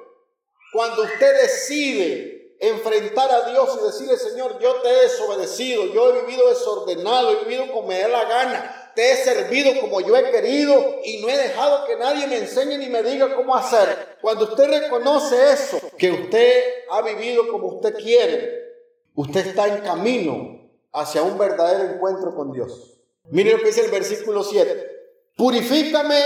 Cuando 0.73 1.03
usted 1.03 1.43
decide 1.43 2.57
enfrentar 2.61 3.31
a 3.31 3.51
Dios 3.51 3.79
y 3.81 3.85
decirle, 3.85 4.17
Señor, 4.17 4.59
yo 4.61 4.77
te 4.77 4.89
he 4.89 5.03
desobedecido, 5.03 5.87
yo 5.93 6.11
he 6.11 6.21
vivido 6.23 6.49
desordenado, 6.49 7.33
he 7.33 7.45
vivido 7.45 7.67
como 7.73 7.89
me 7.89 7.99
da 7.99 8.09
la 8.09 8.25
gana, 8.25 8.93
te 8.95 9.11
he 9.11 9.17
servido 9.17 9.81
como 9.81 10.01
yo 10.01 10.17
he 10.17 10.31
querido 10.31 11.01
y 11.05 11.19
no 11.19 11.29
he 11.29 11.37
dejado 11.37 11.85
que 11.87 11.97
nadie 11.97 12.27
me 12.29 12.39
enseñe 12.39 12.79
ni 12.79 12.89
me 12.89 13.03
diga 13.03 13.35
cómo 13.35 13.57
hacer. 13.57 14.17
Cuando 14.21 14.45
usted 14.45 14.69
reconoce 14.69 15.53
eso, 15.53 15.81
que 15.99 16.13
usted 16.13 16.63
ha 16.91 17.03
vivido 17.03 17.49
como 17.49 17.67
usted 17.67 17.95
quiere, 17.97 18.63
usted 19.15 19.47
está 19.49 19.67
en 19.67 19.83
camino 19.83 20.71
hacia 20.93 21.23
un 21.23 21.37
verdadero 21.37 21.95
encuentro 21.95 22.35
con 22.35 22.53
Dios. 22.53 22.95
Mire 23.31 23.53
lo 23.53 23.59
que 23.59 23.67
dice 23.67 23.81
el 23.85 23.91
versículo 23.91 24.45
7. 24.45 24.89
Purifícame 25.37 26.21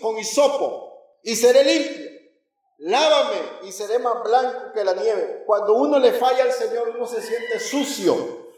con 0.00 0.18
hisopo 0.18 0.83
y 1.24 1.34
seré 1.34 1.64
limpio. 1.64 2.14
Lávame 2.78 3.40
y 3.62 3.72
seré 3.72 3.98
más 3.98 4.22
blanco 4.22 4.72
que 4.72 4.84
la 4.84 4.92
nieve. 4.94 5.42
Cuando 5.46 5.74
uno 5.74 5.98
le 5.98 6.12
falla 6.12 6.44
al 6.44 6.52
Señor, 6.52 6.90
uno 6.90 7.06
se 7.06 7.22
siente 7.22 7.58
sucio, 7.58 8.50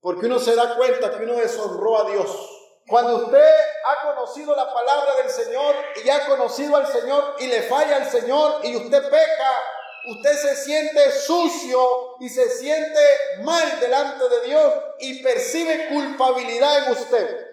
porque 0.00 0.26
uno 0.26 0.38
se 0.38 0.54
da 0.54 0.76
cuenta 0.76 1.16
que 1.16 1.24
uno 1.24 1.34
deshonró 1.34 1.98
a 1.98 2.10
Dios. 2.10 2.54
Cuando 2.88 3.26
usted 3.26 3.50
ha 3.84 4.14
conocido 4.14 4.56
la 4.56 4.72
palabra 4.72 5.16
del 5.16 5.30
Señor 5.30 5.74
y 6.02 6.08
ha 6.08 6.26
conocido 6.26 6.76
al 6.76 6.86
Señor 6.86 7.36
y 7.40 7.46
le 7.48 7.62
falla 7.62 7.96
al 7.96 8.10
Señor 8.10 8.64
y 8.64 8.76
usted 8.76 9.02
peca, 9.10 9.62
usted 10.08 10.32
se 10.32 10.56
siente 10.56 11.12
sucio 11.12 12.16
y 12.20 12.30
se 12.30 12.48
siente 12.48 13.00
mal 13.42 13.80
delante 13.80 14.26
de 14.30 14.46
Dios 14.46 14.74
y 15.00 15.22
percibe 15.22 15.88
culpabilidad 15.88 16.86
en 16.86 16.92
usted. 16.92 17.46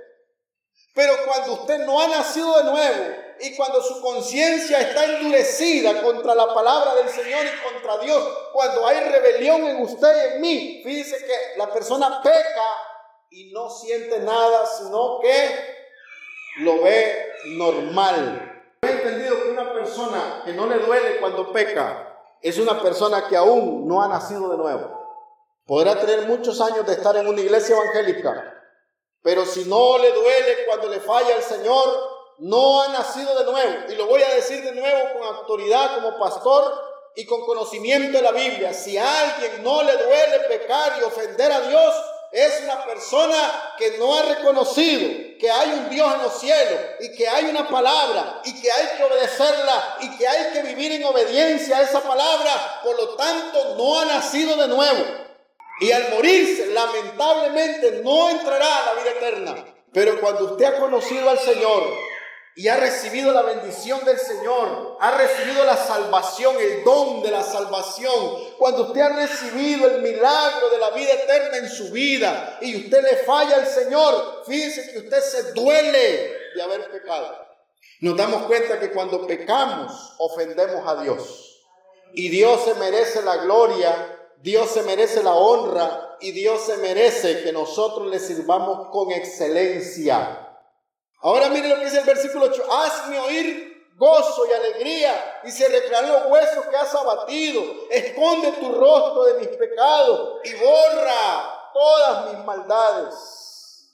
Pero 0.94 1.14
cuando 1.26 1.54
usted 1.54 1.80
no 1.80 2.00
ha 2.00 2.08
nacido 2.08 2.58
de 2.60 2.64
nuevo, 2.64 3.25
y 3.40 3.56
cuando 3.56 3.82
su 3.82 4.02
conciencia 4.02 4.80
está 4.80 5.06
endurecida 5.06 6.02
contra 6.02 6.34
la 6.36 6.54
palabra 6.54 6.96
del 6.96 7.10
Señor 7.10 7.42
y 7.46 7.72
contra 7.72 7.98
Dios, 8.00 8.24
cuando 8.54 8.88
hay 8.88 9.00
rebelión 9.00 9.64
en 9.66 9.82
usted 9.82 10.16
y 10.16 10.34
en 10.34 10.42
mí, 10.42 10.82
fíjese 10.84 11.26
que 11.26 11.58
la 11.58 11.72
persona 11.72 12.22
peca 12.22 12.68
y 13.30 13.52
no 13.52 13.70
siente 13.70 14.20
nada, 14.20 14.66
sino 14.66 15.20
que 15.22 15.76
lo 16.58 16.82
ve 16.82 17.34
normal. 17.48 18.78
He 18.82 18.90
entendido 18.90 19.42
que 19.44 19.50
una 19.50 19.74
persona 19.74 20.42
que 20.46 20.54
no 20.54 20.68
le 20.68 20.80
duele 20.80 21.20
cuando 21.20 21.52
peca 21.52 22.18
es 22.42 22.58
una 22.58 22.82
persona 22.82 23.28
que 23.28 23.36
aún 23.36 23.88
no 23.88 24.02
ha 24.02 24.08
nacido 24.08 24.50
de 24.50 24.58
nuevo. 24.58 25.06
Podrá 25.66 26.00
tener 26.00 26.28
muchos 26.28 26.62
años 26.62 26.86
de 26.86 26.94
estar 26.94 27.18
en 27.18 27.28
una 27.28 27.42
iglesia 27.42 27.76
evangélica, 27.76 28.54
pero 29.22 29.46
si 29.46 29.66
no 29.66 29.98
le 29.98 30.12
duele 30.12 30.66
cuando 30.68 30.88
le 30.88 31.00
falla 31.00 31.36
al 31.36 31.42
Señor, 31.42 32.15
no 32.40 32.82
ha 32.82 32.90
nacido 32.90 33.38
de 33.38 33.52
nuevo. 33.52 33.92
Y 33.92 33.96
lo 33.96 34.08
voy 34.08 34.22
a 34.22 34.36
decir 34.36 34.64
de 34.64 34.74
nuevo 34.74 35.14
con 35.14 35.24
autoridad 35.24 35.96
como 35.96 36.18
pastor 36.20 36.74
y 37.16 37.26
con 37.26 37.46
conocimiento 37.46 38.18
de 38.18 38.24
la 38.24 38.32
Biblia. 38.32 38.74
Si 38.74 38.98
a 38.98 39.22
alguien 39.22 39.64
no 39.64 39.84
le 39.84 39.94
duele 39.98 40.40
pecar 40.48 40.98
y 41.00 41.04
ofender 41.04 41.52
a 41.52 41.62
Dios, 41.62 41.96
es 42.32 42.64
una 42.64 42.84
persona 42.86 43.74
que 43.78 43.98
no 43.98 44.14
ha 44.14 44.24
reconocido 44.24 45.26
que 45.40 45.50
hay 45.50 45.70
un 45.70 45.90
Dios 45.90 46.14
en 46.14 46.22
los 46.22 46.40
cielos 46.40 46.80
y 47.00 47.16
que 47.16 47.28
hay 47.28 47.46
una 47.46 47.68
palabra 47.68 48.42
y 48.44 48.62
que 48.62 48.72
hay 48.72 48.98
que 48.98 49.04
obedecerla 49.04 49.98
y 50.02 50.18
que 50.18 50.28
hay 50.28 50.54
que 50.54 50.62
vivir 50.64 50.94
en 50.94 51.04
obediencia 51.06 51.78
a 51.78 51.82
esa 51.82 52.02
palabra. 52.02 52.82
Por 52.84 52.96
lo 52.98 53.16
tanto, 53.16 53.76
no 53.78 54.00
ha 54.00 54.06
nacido 54.06 54.56
de 54.58 54.68
nuevo. 54.68 55.06
Y 55.82 55.92
al 55.92 56.10
morirse, 56.10 56.68
lamentablemente, 56.68 58.02
no 58.04 58.30
entrará 58.30 58.78
a 58.78 58.86
la 58.86 59.02
vida 59.02 59.12
eterna. 59.12 59.66
Pero 59.92 60.20
cuando 60.20 60.46
usted 60.46 60.66
ha 60.66 60.80
conocido 60.80 61.30
al 61.30 61.40
Señor 61.40 61.84
y 62.56 62.68
ha 62.70 62.78
recibido 62.78 63.34
la 63.34 63.42
bendición 63.42 64.04
del 64.06 64.18
Señor, 64.18 64.98
ha 65.00 65.18
recibido 65.18 65.66
la 65.66 65.76
salvación, 65.76 66.56
el 66.60 66.84
don 66.84 67.22
de 67.22 67.32
la 67.32 67.44
salvación, 67.44 68.56
cuando 68.58 68.84
usted 68.84 69.02
ha 69.02 69.10
recibido 69.10 69.88
el 69.88 70.02
milagro 70.02 70.70
de 70.70 70.78
la 70.78 70.92
vida 70.92 71.12
eterna 71.12 71.58
en 71.58 71.70
su 71.70 71.92
vida 71.92 72.58
y 72.62 72.86
usted 72.86 73.04
le 73.04 73.18
falla 73.18 73.56
al 73.58 73.68
Señor, 73.68 74.44
fíjese 74.46 74.94
que 74.94 75.00
usted 75.00 75.22
se 75.22 75.52
duele 75.52 76.34
de 76.56 76.62
haber 76.62 76.90
pecado. 76.92 77.46
Nos 78.00 78.16
damos 78.16 78.44
cuenta 78.44 78.80
que 78.80 78.92
cuando 78.92 79.28
pecamos 79.28 80.16
ofendemos 80.20 80.88
a 80.88 81.02
Dios 81.02 81.62
y 82.14 82.30
Dios 82.30 82.64
se 82.64 82.74
merece 82.76 83.22
la 83.22 83.38
gloria 83.38 84.16
Dios 84.46 84.70
se 84.70 84.84
merece 84.84 85.24
la 85.24 85.34
honra 85.34 86.18
y 86.22 86.32
Dios 86.32 86.62
se 86.62 86.78
merece 86.78 87.42
que 87.42 87.52
nosotros 87.52 88.12
le 88.12 88.20
sirvamos 88.20 88.90
con 88.92 89.12
excelencia. 89.12 90.45
Ahora 91.26 91.50
mire 91.50 91.70
lo 91.70 91.80
que 91.80 91.86
dice 91.86 91.98
el 91.98 92.06
versículo 92.06 92.46
8. 92.46 92.64
Hazme 92.72 93.20
oír 93.20 93.90
gozo 93.98 94.46
y 94.46 94.52
alegría 94.52 95.42
y 95.44 95.50
se 95.50 95.68
recrean 95.68 96.08
los 96.08 96.28
huesos 96.28 96.68
que 96.68 96.76
has 96.76 96.94
abatido. 96.94 97.64
Esconde 97.90 98.52
tu 98.52 98.72
rostro 98.72 99.24
de 99.24 99.40
mis 99.40 99.48
pecados 99.48 100.42
y 100.44 100.54
borra 100.54 101.72
todas 101.74 102.32
mis 102.32 102.46
maldades. 102.46 103.90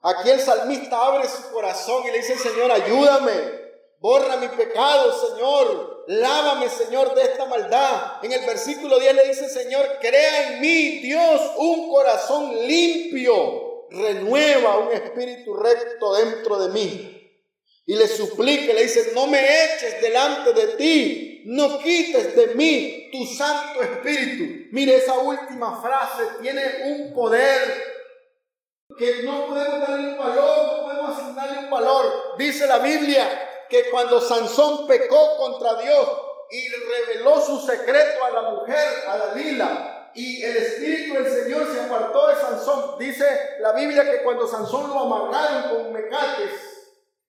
Aquí 0.00 0.30
el 0.30 0.40
salmista 0.40 1.04
abre 1.04 1.28
su 1.28 1.50
corazón 1.50 2.04
y 2.06 2.12
le 2.12 2.18
dice, 2.18 2.38
Señor, 2.38 2.70
ayúdame. 2.70 3.66
Borra 3.98 4.36
mi 4.36 4.46
pecado, 4.46 5.12
Señor. 5.26 6.04
Lávame, 6.06 6.68
Señor, 6.68 7.16
de 7.16 7.22
esta 7.22 7.46
maldad. 7.46 8.22
En 8.22 8.30
el 8.30 8.46
versículo 8.46 9.00
10 9.00 9.12
le 9.12 9.26
dice, 9.26 9.48
Señor, 9.48 9.98
crea 10.00 10.52
en 10.52 10.60
mí, 10.60 11.00
Dios, 11.00 11.40
un 11.56 11.90
corazón 11.90 12.54
limpio. 12.64 13.65
Renueva 13.90 14.78
un 14.78 14.92
espíritu 14.92 15.54
recto 15.54 16.14
dentro 16.14 16.58
de 16.58 16.68
mí. 16.72 17.12
Y 17.86 17.94
le 17.94 18.08
suplica, 18.08 18.72
le 18.72 18.82
dice, 18.82 19.12
no 19.14 19.28
me 19.28 19.38
eches 19.40 20.00
delante 20.00 20.52
de 20.52 20.66
ti, 20.76 21.42
no 21.46 21.78
quites 21.78 22.34
de 22.34 22.48
mí 22.48 23.08
tu 23.12 23.24
Santo 23.26 23.80
Espíritu. 23.80 24.68
Mire, 24.72 24.96
esa 24.96 25.14
última 25.14 25.80
frase 25.80 26.24
tiene 26.42 26.62
un 26.86 27.14
poder 27.14 27.96
que 28.98 29.22
no 29.22 29.46
podemos 29.46 29.80
darle 29.80 30.08
un 30.08 30.18
valor, 30.18 30.66
no 30.66 30.84
podemos 30.84 31.18
asignarle 31.18 31.58
un 31.60 31.70
valor. 31.70 32.36
Dice 32.38 32.66
la 32.66 32.78
Biblia 32.78 33.66
que 33.68 33.88
cuando 33.90 34.20
Sansón 34.20 34.88
pecó 34.88 35.36
contra 35.36 35.80
Dios 35.80 36.08
y 36.50 36.68
reveló 36.68 37.40
su 37.40 37.60
secreto 37.60 38.24
a 38.24 38.30
la 38.30 38.50
mujer, 38.50 39.04
a 39.08 39.16
la 39.16 39.34
lila, 39.34 39.95
y 40.16 40.42
el 40.42 40.56
espíritu 40.56 41.14
del 41.14 41.30
Señor 41.30 41.70
se 41.70 41.80
apartó 41.80 42.28
de 42.28 42.36
Sansón, 42.36 42.98
dice 42.98 43.26
la 43.60 43.72
Biblia 43.72 44.10
que 44.10 44.22
cuando 44.22 44.48
Sansón 44.48 44.88
lo 44.88 45.00
amarraron 45.00 45.70
con 45.70 45.92
mecates, 45.92 46.52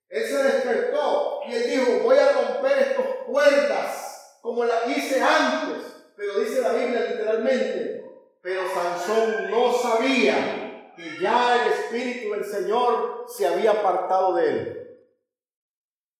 él 0.08 0.24
se 0.24 0.44
despertó 0.44 1.42
y 1.48 1.54
él 1.54 1.70
dijo, 1.70 2.04
voy 2.04 2.18
a 2.18 2.32
romper 2.32 2.80
estas 2.80 3.06
cuerdas 3.26 4.40
como 4.42 4.64
la 4.64 4.86
hice 4.88 5.22
antes, 5.22 5.84
pero 6.16 6.40
dice 6.40 6.62
la 6.62 6.72
Biblia 6.72 7.02
literalmente, 7.02 8.06
pero 8.42 8.62
Sansón 8.74 9.52
no 9.52 9.74
sabía 9.74 10.94
que 10.96 11.20
ya 11.22 11.62
el 11.62 11.74
espíritu 11.74 12.34
del 12.34 12.46
Señor 12.46 13.26
se 13.28 13.48
había 13.48 13.72
apartado 13.72 14.36
de 14.36 14.50
él. 14.50 14.78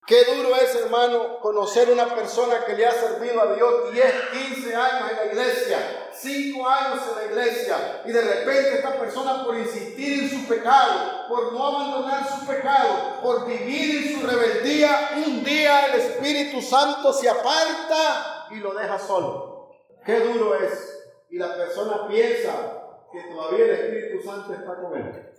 Qué 0.06 0.24
duro 0.24 0.54
es, 0.56 0.74
hermano, 0.74 1.38
conocer 1.40 1.90
una 1.90 2.14
persona 2.14 2.64
que 2.64 2.74
le 2.74 2.86
ha 2.86 2.92
servido 2.92 3.42
a 3.42 3.54
Dios 3.54 3.92
10, 3.92 4.14
15 4.32 4.74
años 4.74 5.10
en 5.10 5.16
la 5.16 5.26
iglesia, 5.26 6.07
5 6.20 6.68
años 6.68 7.00
en 7.08 7.16
la 7.16 7.24
iglesia, 7.32 8.02
y 8.04 8.12
de 8.12 8.20
repente 8.20 8.76
esta 8.76 8.98
persona 8.98 9.44
por 9.44 9.56
insistir 9.56 10.24
en 10.24 10.30
su 10.30 10.48
pecado, 10.48 11.28
por 11.28 11.52
no 11.52 11.66
abandonar 11.66 12.28
su 12.28 12.46
pecado, 12.46 13.20
por 13.22 13.46
vivir 13.46 14.06
en 14.06 14.20
su 14.20 14.26
rebeldía, 14.26 15.10
un 15.24 15.44
día 15.44 15.86
el 15.86 16.00
Espíritu 16.00 16.60
Santo 16.60 17.12
se 17.12 17.28
aparta 17.28 18.46
y 18.50 18.56
lo 18.56 18.74
deja 18.74 18.98
solo. 18.98 19.70
Qué 20.04 20.20
duro 20.20 20.54
es. 20.54 20.96
Y 21.30 21.38
la 21.38 21.54
persona 21.54 22.08
piensa 22.08 22.52
que 23.12 23.20
todavía 23.22 23.64
el 23.64 23.70
Espíritu 23.70 24.28
Santo 24.28 24.54
está 24.54 24.76
con 24.76 24.96
él. 24.96 25.32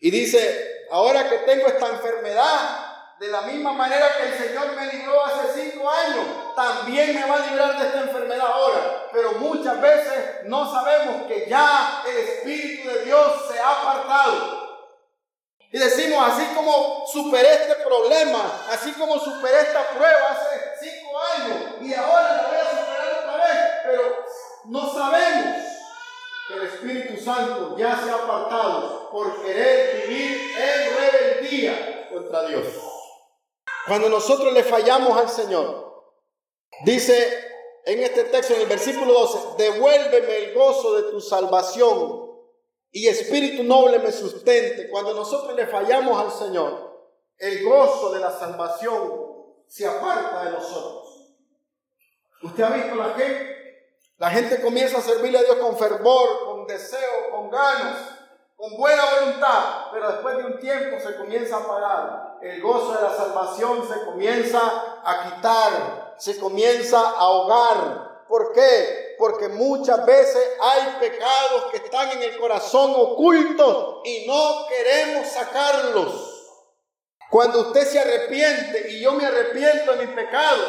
Y 0.00 0.10
dice, 0.10 0.86
ahora 0.90 1.28
que 1.28 1.38
tengo 1.38 1.66
esta 1.66 1.88
enfermedad, 1.88 3.16
de 3.18 3.28
la 3.28 3.42
misma 3.42 3.72
manera 3.72 4.06
que 4.18 4.28
el 4.28 4.34
Señor 4.34 4.76
me 4.76 4.92
libró 4.92 5.24
hace 5.24 5.62
cinco 5.62 5.88
años, 5.88 6.26
también 6.56 7.14
me 7.14 7.28
va 7.28 7.36
a 7.36 7.46
librar 7.46 7.78
de 7.78 7.86
esta 7.86 8.00
enfermedad 8.00 8.50
ahora. 8.50 9.08
Pero 9.12 9.32
muchas 9.32 9.80
veces 9.80 10.44
no 10.46 10.70
sabemos 10.72 11.26
que 11.28 11.46
ya 11.48 12.02
el 12.08 12.16
Espíritu 12.16 12.88
de 12.88 13.04
Dios 13.04 13.32
se 13.48 13.60
ha 13.60 13.70
apartado. 13.70 14.66
Y 15.70 15.78
decimos, 15.78 16.26
así 16.26 16.46
como 16.54 17.04
superé 17.06 17.52
este 17.52 17.74
problema, 17.84 18.64
así 18.70 18.92
como 18.92 19.18
superé 19.18 19.60
esta 19.60 19.90
prueba 19.90 20.30
hace 20.30 20.88
cinco 20.88 21.18
años 21.34 21.56
y 21.82 21.92
ahora 21.92 22.36
la 22.36 22.48
voy 22.48 22.56
a 22.56 22.70
superar 22.70 23.18
otra 23.20 23.36
vez, 23.36 23.70
pero 23.84 24.24
no 24.66 24.94
sabemos 24.94 25.64
que 26.48 26.54
el 26.54 26.62
Espíritu 26.62 27.22
Santo 27.22 27.76
ya 27.76 28.00
se 28.02 28.10
ha 28.10 28.14
apartado 28.14 29.10
por 29.10 29.42
querer 29.42 30.06
vivir 30.06 30.56
en 30.56 30.96
rebeldía 30.96 32.08
contra 32.10 32.44
Dios. 32.44 32.66
Cuando 33.86 34.08
nosotros 34.08 34.52
le 34.52 34.64
fallamos 34.64 35.18
al 35.18 35.28
Señor, 35.28 35.85
dice 36.84 37.44
en 37.84 38.02
este 38.02 38.24
texto, 38.24 38.54
en 38.54 38.62
el 38.62 38.66
versículo 38.66 39.12
12, 39.12 39.38
devuélveme 39.58 40.36
el 40.38 40.54
gozo 40.54 40.96
de 40.96 41.10
tu 41.10 41.20
salvación 41.20 42.32
y 42.90 43.06
espíritu 43.06 43.62
noble 43.62 43.98
me 44.00 44.10
sustente. 44.10 44.88
Cuando 44.90 45.14
nosotros 45.14 45.54
le 45.54 45.66
fallamos 45.66 46.20
al 46.20 46.32
Señor, 46.32 47.10
el 47.38 47.64
gozo 47.64 48.12
de 48.12 48.20
la 48.20 48.30
salvación 48.30 49.12
se 49.68 49.86
aparta 49.86 50.44
de 50.44 50.50
nosotros. 50.52 51.36
Usted 52.42 52.62
ha 52.62 52.70
visto 52.70 52.94
la 52.96 53.14
gente, 53.14 53.94
la 54.18 54.30
gente 54.30 54.60
comienza 54.60 54.98
a 54.98 55.02
servirle 55.02 55.38
a 55.38 55.42
Dios 55.42 55.56
con 55.56 55.76
fervor, 55.78 56.44
con 56.44 56.66
deseo, 56.66 57.30
con 57.30 57.50
ganas 57.50 58.16
con 58.56 58.74
buena 58.76 59.02
voluntad, 59.20 59.88
pero 59.92 60.12
después 60.12 60.36
de 60.38 60.44
un 60.44 60.58
tiempo 60.58 60.98
se 60.98 61.16
comienza 61.16 61.56
a 61.56 61.60
apagar. 61.60 62.38
El 62.42 62.62
gozo 62.62 62.94
de 62.94 63.02
la 63.02 63.14
salvación 63.14 63.86
se 63.86 64.04
comienza 64.06 64.60
a 65.04 65.24
quitar, 65.24 66.05
se 66.18 66.38
comienza 66.38 67.00
a 67.00 67.18
ahogar. 67.18 68.24
¿Por 68.28 68.52
qué? 68.52 69.14
Porque 69.18 69.48
muchas 69.48 70.04
veces 70.04 70.42
hay 70.60 70.96
pecados 71.00 71.70
que 71.70 71.78
están 71.78 72.10
en 72.10 72.22
el 72.22 72.36
corazón 72.38 72.92
ocultos 72.96 74.00
y 74.04 74.26
no 74.26 74.66
queremos 74.68 75.28
sacarlos. 75.28 76.32
Cuando 77.30 77.60
usted 77.60 77.86
se 77.86 77.98
arrepiente 77.98 78.90
y 78.90 79.00
yo 79.00 79.12
me 79.12 79.26
arrepiento 79.26 79.92
de 79.94 80.06
mi 80.06 80.14
pecado, 80.14 80.62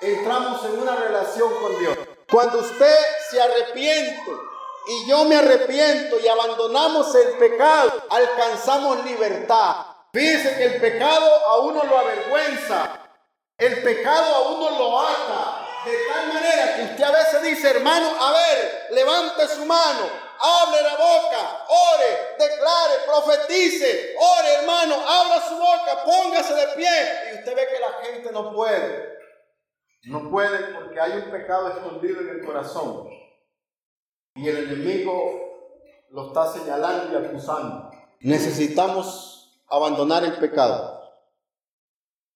entramos 0.00 0.64
en 0.64 0.78
una 0.78 0.96
relación 0.96 1.52
con 1.60 1.78
Dios. 1.78 1.96
Cuando 2.30 2.58
usted 2.58 2.96
se 3.30 3.40
arrepiente 3.40 4.32
y 4.88 5.08
yo 5.08 5.24
me 5.24 5.36
arrepiento 5.36 6.18
y 6.20 6.28
abandonamos 6.28 7.14
el 7.14 7.38
pecado, 7.38 8.02
alcanzamos 8.10 9.04
libertad. 9.04 9.86
Fíjese 10.12 10.56
que 10.56 10.64
el 10.64 10.80
pecado 10.80 11.30
a 11.48 11.58
uno 11.58 11.84
lo 11.84 11.98
avergüenza, 11.98 13.05
el 13.58 13.82
pecado 13.82 14.34
a 14.34 14.50
uno 14.52 14.78
lo 14.78 15.00
ata, 15.00 15.66
de 15.84 15.96
tal 16.08 16.28
manera 16.32 16.76
que 16.76 16.82
usted 16.82 17.04
a 17.04 17.12
veces 17.12 17.42
dice, 17.42 17.70
hermano, 17.70 18.08
a 18.20 18.32
ver, 18.32 18.86
levante 18.90 19.48
su 19.48 19.64
mano, 19.64 20.10
hable 20.38 20.82
la 20.82 20.96
boca, 20.96 21.64
ore, 21.68 22.34
declare, 22.38 22.94
profetice, 23.06 24.14
ore 24.18 24.54
hermano, 24.60 24.94
abra 24.94 25.40
su 25.48 25.54
boca, 25.54 26.04
póngase 26.04 26.54
de 26.54 26.68
pie. 26.74 27.30
Y 27.30 27.38
usted 27.38 27.56
ve 27.56 27.68
que 27.68 27.80
la 27.80 27.92
gente 28.04 28.32
no 28.32 28.52
puede. 28.52 29.16
No 30.04 30.30
puede 30.30 30.58
porque 30.74 31.00
hay 31.00 31.12
un 31.12 31.30
pecado 31.30 31.68
escondido 31.68 32.20
en 32.20 32.28
el 32.28 32.44
corazón. 32.44 33.08
Y 34.34 34.48
el 34.48 34.70
enemigo 34.70 36.04
lo 36.10 36.28
está 36.28 36.52
señalando 36.52 37.12
y 37.12 37.24
acusando. 37.24 37.90
Necesitamos 38.20 39.62
abandonar 39.68 40.24
el 40.24 40.36
pecado. 40.36 40.95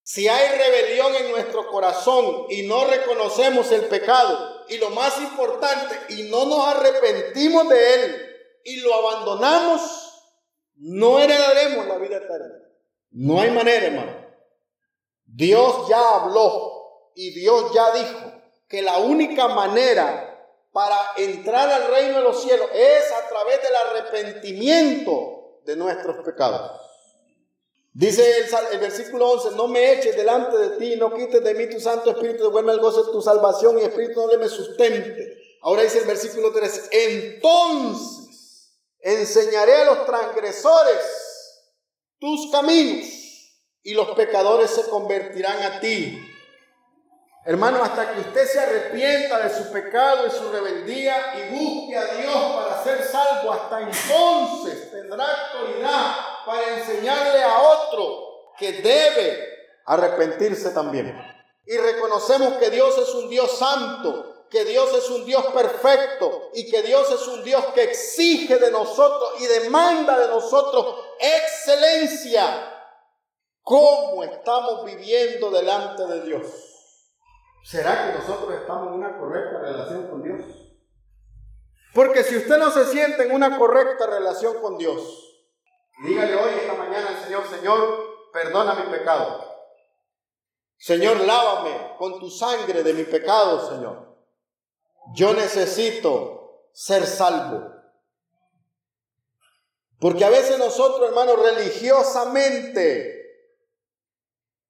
Si 0.02 0.28
hay 0.28 0.58
rebelión 0.58 1.14
en 1.14 1.30
nuestro 1.30 1.68
corazón 1.68 2.46
y 2.48 2.62
no 2.62 2.84
reconocemos 2.84 3.70
el 3.70 3.86
pecado, 3.86 4.64
y 4.68 4.78
lo 4.78 4.90
más 4.90 5.20
importante, 5.20 6.14
y 6.14 6.24
no 6.24 6.46
nos 6.46 6.66
arrepentimos 6.66 7.68
de 7.68 7.94
él 7.94 8.36
y 8.64 8.76
lo 8.80 8.94
abandonamos, 8.94 9.80
no 10.76 11.18
heredaremos 11.18 11.86
la 11.86 11.98
vida 11.98 12.16
eterna. 12.18 12.54
No 13.10 13.40
hay 13.40 13.50
manera, 13.50 13.86
hermano. 13.86 14.26
Dios 15.24 15.88
ya 15.88 16.16
habló 16.16 17.12
y 17.14 17.32
Dios 17.32 17.72
ya 17.74 17.92
dijo 17.92 18.32
que 18.68 18.82
la 18.82 18.98
única 18.98 19.48
manera 19.48 20.26
para 20.72 20.96
entrar 21.16 21.68
al 21.68 21.88
reino 21.88 22.18
de 22.18 22.24
los 22.24 22.42
cielos 22.42 22.68
es 22.72 23.12
a 23.12 23.28
través 23.28 23.60
del 23.62 23.74
arrepentimiento 23.74 25.60
de 25.64 25.76
nuestros 25.76 26.24
pecados. 26.24 26.80
Dice 27.92 28.46
el, 28.72 28.78
versículo 28.78 29.30
11, 29.30 29.56
no 29.56 29.66
me 29.66 29.92
eches 29.92 30.16
delante 30.16 30.56
de 30.56 30.76
ti, 30.78 30.96
no 30.96 31.12
quites 31.12 31.42
de 31.42 31.54
mí 31.54 31.68
tu 31.68 31.80
Santo 31.80 32.10
Espíritu, 32.10 32.44
devuelve 32.44 32.72
el 32.72 32.80
gozo 32.80 33.04
de 33.04 33.12
tu 33.12 33.20
salvación 33.20 33.78
y 33.78 33.82
Espíritu 33.82 34.26
no 34.26 34.38
me 34.38 34.48
sustente. 34.48 35.36
Ahora 35.62 35.82
dice 35.82 35.98
el 35.98 36.06
versículo 36.06 36.52
3, 36.52 36.88
entonces 36.92 38.20
Enseñaré 39.02 39.76
a 39.76 39.84
los 39.84 40.04
transgresores 40.04 40.98
tus 42.18 42.50
caminos 42.52 43.06
y 43.82 43.94
los 43.94 44.10
pecadores 44.10 44.70
se 44.70 44.84
convertirán 44.90 45.62
a 45.62 45.80
ti. 45.80 46.20
Hermano, 47.46 47.82
hasta 47.82 48.12
que 48.12 48.20
usted 48.20 48.46
se 48.46 48.60
arrepienta 48.60 49.38
de 49.38 49.56
su 49.56 49.72
pecado 49.72 50.26
y 50.26 50.30
su 50.30 50.52
rebeldía 50.52 51.16
y 51.34 51.54
busque 51.54 51.96
a 51.96 52.14
Dios 52.16 52.36
para 52.54 52.84
ser 52.84 53.02
salvo, 53.02 53.50
hasta 53.50 53.80
entonces 53.80 54.90
tendrá 54.90 55.24
autoridad 55.24 56.16
para 56.50 56.78
enseñarle 56.78 57.44
a 57.44 57.60
otro 57.62 58.52
que 58.58 58.72
debe 58.72 59.48
arrepentirse 59.86 60.70
también. 60.70 61.16
Y 61.64 61.76
reconocemos 61.76 62.54
que 62.54 62.70
Dios 62.70 62.98
es 62.98 63.14
un 63.14 63.28
Dios 63.28 63.56
santo, 63.56 64.46
que 64.50 64.64
Dios 64.64 64.92
es 64.94 65.08
un 65.10 65.24
Dios 65.24 65.46
perfecto 65.54 66.50
y 66.52 66.68
que 66.68 66.82
Dios 66.82 67.08
es 67.12 67.24
un 67.28 67.44
Dios 67.44 67.64
que 67.66 67.84
exige 67.84 68.58
de 68.58 68.72
nosotros 68.72 69.40
y 69.40 69.46
demanda 69.46 70.18
de 70.18 70.26
nosotros 70.26 70.96
excelencia. 71.20 72.66
¿Cómo 73.62 74.24
estamos 74.24 74.84
viviendo 74.84 75.52
delante 75.52 76.04
de 76.04 76.22
Dios? 76.22 76.46
¿Será 77.62 78.06
que 78.06 78.18
nosotros 78.18 78.52
estamos 78.60 78.88
en 78.88 78.94
una 78.94 79.16
correcta 79.20 79.60
relación 79.60 80.08
con 80.08 80.22
Dios? 80.24 80.40
Porque 81.94 82.24
si 82.24 82.38
usted 82.38 82.58
no 82.58 82.72
se 82.72 82.86
siente 82.86 83.22
en 83.22 83.32
una 83.32 83.56
correcta 83.56 84.06
relación 84.08 84.60
con 84.60 84.78
Dios, 84.78 85.29
dígale 86.02 86.34
hoy, 86.34 86.54
esta 86.60 86.74
mañana 86.74 87.08
al 87.08 87.24
Señor, 87.24 87.48
Señor, 87.48 88.30
perdona 88.32 88.74
mi 88.74 88.90
pecado. 88.90 89.50
Señor, 90.76 91.20
lávame 91.20 91.96
con 91.98 92.18
tu 92.18 92.30
sangre 92.30 92.82
de 92.82 92.94
mi 92.94 93.04
pecado, 93.04 93.68
Señor. 93.68 94.16
Yo 95.14 95.34
necesito 95.34 96.68
ser 96.72 97.06
salvo. 97.06 97.74
Porque 99.98 100.24
a 100.24 100.30
veces 100.30 100.58
nosotros, 100.58 101.08
hermanos, 101.08 101.38
religiosamente, 101.42 103.20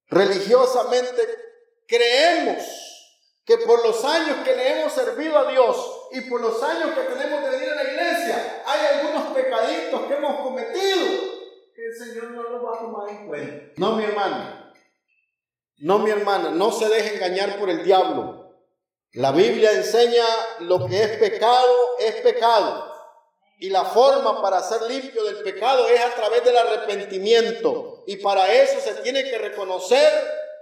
religiosamente 0.07 1.21
creemos 1.87 2.61
que 3.45 3.57
por 3.59 3.85
los 3.85 4.03
años 4.03 4.39
que 4.43 4.55
le 4.55 4.81
hemos 4.81 4.91
servido 4.91 5.37
a 5.37 5.49
Dios 5.49 6.09
y 6.11 6.21
por 6.29 6.41
los 6.41 6.61
años 6.61 6.91
que 6.91 7.01
tenemos 7.03 7.41
de 7.43 7.49
venir 7.49 7.69
hay 8.23 8.97
algunos 8.97 9.33
pecaditos 9.33 10.01
que 10.07 10.13
hemos 10.13 10.41
cometido 10.41 11.05
que 11.73 11.85
el 11.85 11.95
Señor 11.95 12.31
no 12.31 12.43
los 12.43 12.63
va 12.63 12.75
a 12.75 12.79
tomar 12.79 13.09
en 13.09 13.27
cuenta. 13.27 13.73
No, 13.77 13.95
mi 13.95 14.03
hermano. 14.03 14.73
No, 15.77 15.99
mi 15.99 16.11
hermana, 16.11 16.49
no 16.51 16.71
se 16.71 16.87
deje 16.89 17.15
engañar 17.15 17.57
por 17.57 17.69
el 17.69 17.83
diablo. 17.83 18.55
La 19.13 19.31
Biblia 19.31 19.71
enseña 19.71 20.23
lo 20.59 20.85
que 20.85 21.01
es 21.01 21.17
pecado, 21.17 21.75
es 21.99 22.15
pecado. 22.17 22.91
Y 23.57 23.69
la 23.69 23.85
forma 23.85 24.41
para 24.41 24.61
ser 24.61 24.83
limpio 24.83 25.23
del 25.23 25.37
pecado 25.43 25.87
es 25.87 25.99
a 25.99 26.15
través 26.15 26.43
del 26.43 26.57
arrepentimiento. 26.57 28.03
Y 28.07 28.17
para 28.17 28.51
eso 28.53 28.79
se 28.79 28.95
tiene 29.01 29.23
que 29.23 29.37
reconocer 29.37 30.11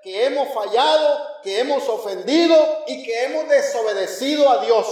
que 0.04 0.26
hemos 0.26 0.54
fallado, 0.54 1.42
que 1.44 1.60
hemos 1.60 1.88
ofendido 1.88 2.56
y 2.88 3.04
que 3.04 3.26
hemos 3.26 3.48
desobedecido 3.50 4.50
a 4.50 4.66
Dios. 4.66 4.88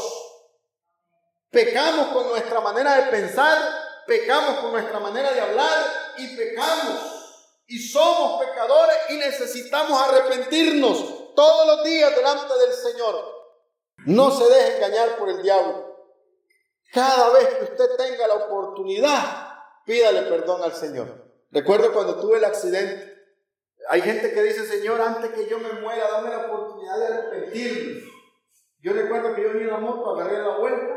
Pecamos 1.49 2.07
con 2.07 2.27
nuestra 2.29 2.59
manera 2.61 2.95
de 2.95 3.11
pensar, 3.11 3.57
pecamos 4.05 4.59
con 4.59 4.71
nuestra 4.71 4.99
manera 4.99 5.31
de 5.31 5.41
hablar 5.41 5.85
y 6.17 6.35
pecamos. 6.35 7.13
Y 7.67 7.79
somos 7.79 8.43
pecadores 8.43 8.95
y 9.09 9.17
necesitamos 9.17 10.01
arrepentirnos 10.01 11.35
todos 11.35 11.67
los 11.67 11.83
días 11.85 12.15
delante 12.15 12.53
del 12.59 12.73
Señor. 12.73 13.23
No 14.05 14.31
se 14.31 14.45
deje 14.45 14.77
engañar 14.77 15.17
por 15.17 15.29
el 15.29 15.41
diablo. 15.41 15.85
Cada 16.93 17.29
vez 17.31 17.47
que 17.55 17.63
usted 17.65 17.95
tenga 17.97 18.27
la 18.27 18.35
oportunidad, 18.35 19.53
pídale 19.85 20.23
perdón 20.23 20.63
al 20.63 20.73
Señor. 20.73 21.25
Recuerdo 21.51 21.93
cuando 21.93 22.19
tuve 22.19 22.37
el 22.37 22.45
accidente 22.45 23.17
hay 23.89 24.01
gente 24.01 24.33
que 24.33 24.43
dice, 24.43 24.65
Señor, 24.65 24.99
antes 25.01 25.31
que 25.31 25.47
yo 25.47 25.59
me 25.59 25.71
muera, 25.73 26.09
dame 26.11 26.29
la 26.29 26.47
oportunidad 26.47 26.97
de 26.99 27.07
arrepentirme. 27.07 28.01
Yo 28.81 28.93
recuerdo 28.93 29.33
que 29.33 29.43
yo 29.43 29.51
en 29.51 29.67
la 29.67 29.77
moto, 29.77 30.15
agarré 30.15 30.39
la 30.39 30.57
vuelta, 30.57 30.96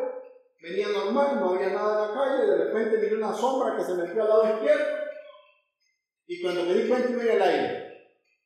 venía 0.61 0.89
normal, 0.89 1.41
no 1.41 1.55
había 1.55 1.71
nada 1.71 2.05
en 2.05 2.11
la 2.11 2.21
calle, 2.21 2.47
de 2.47 2.65
repente 2.65 2.99
miré 2.99 3.17
una 3.17 3.35
sombra 3.35 3.77
que 3.77 3.85
se 3.85 3.95
metió 3.95 4.23
al 4.23 4.29
lado 4.29 4.55
izquierdo, 4.55 4.85
y 6.27 6.43
cuando 6.43 6.63
me 6.63 6.75
di 6.75 6.89
cuenta 6.89 7.11
iba 7.11 7.23
en 7.23 7.31
el 7.31 7.43
aire. 7.43 7.91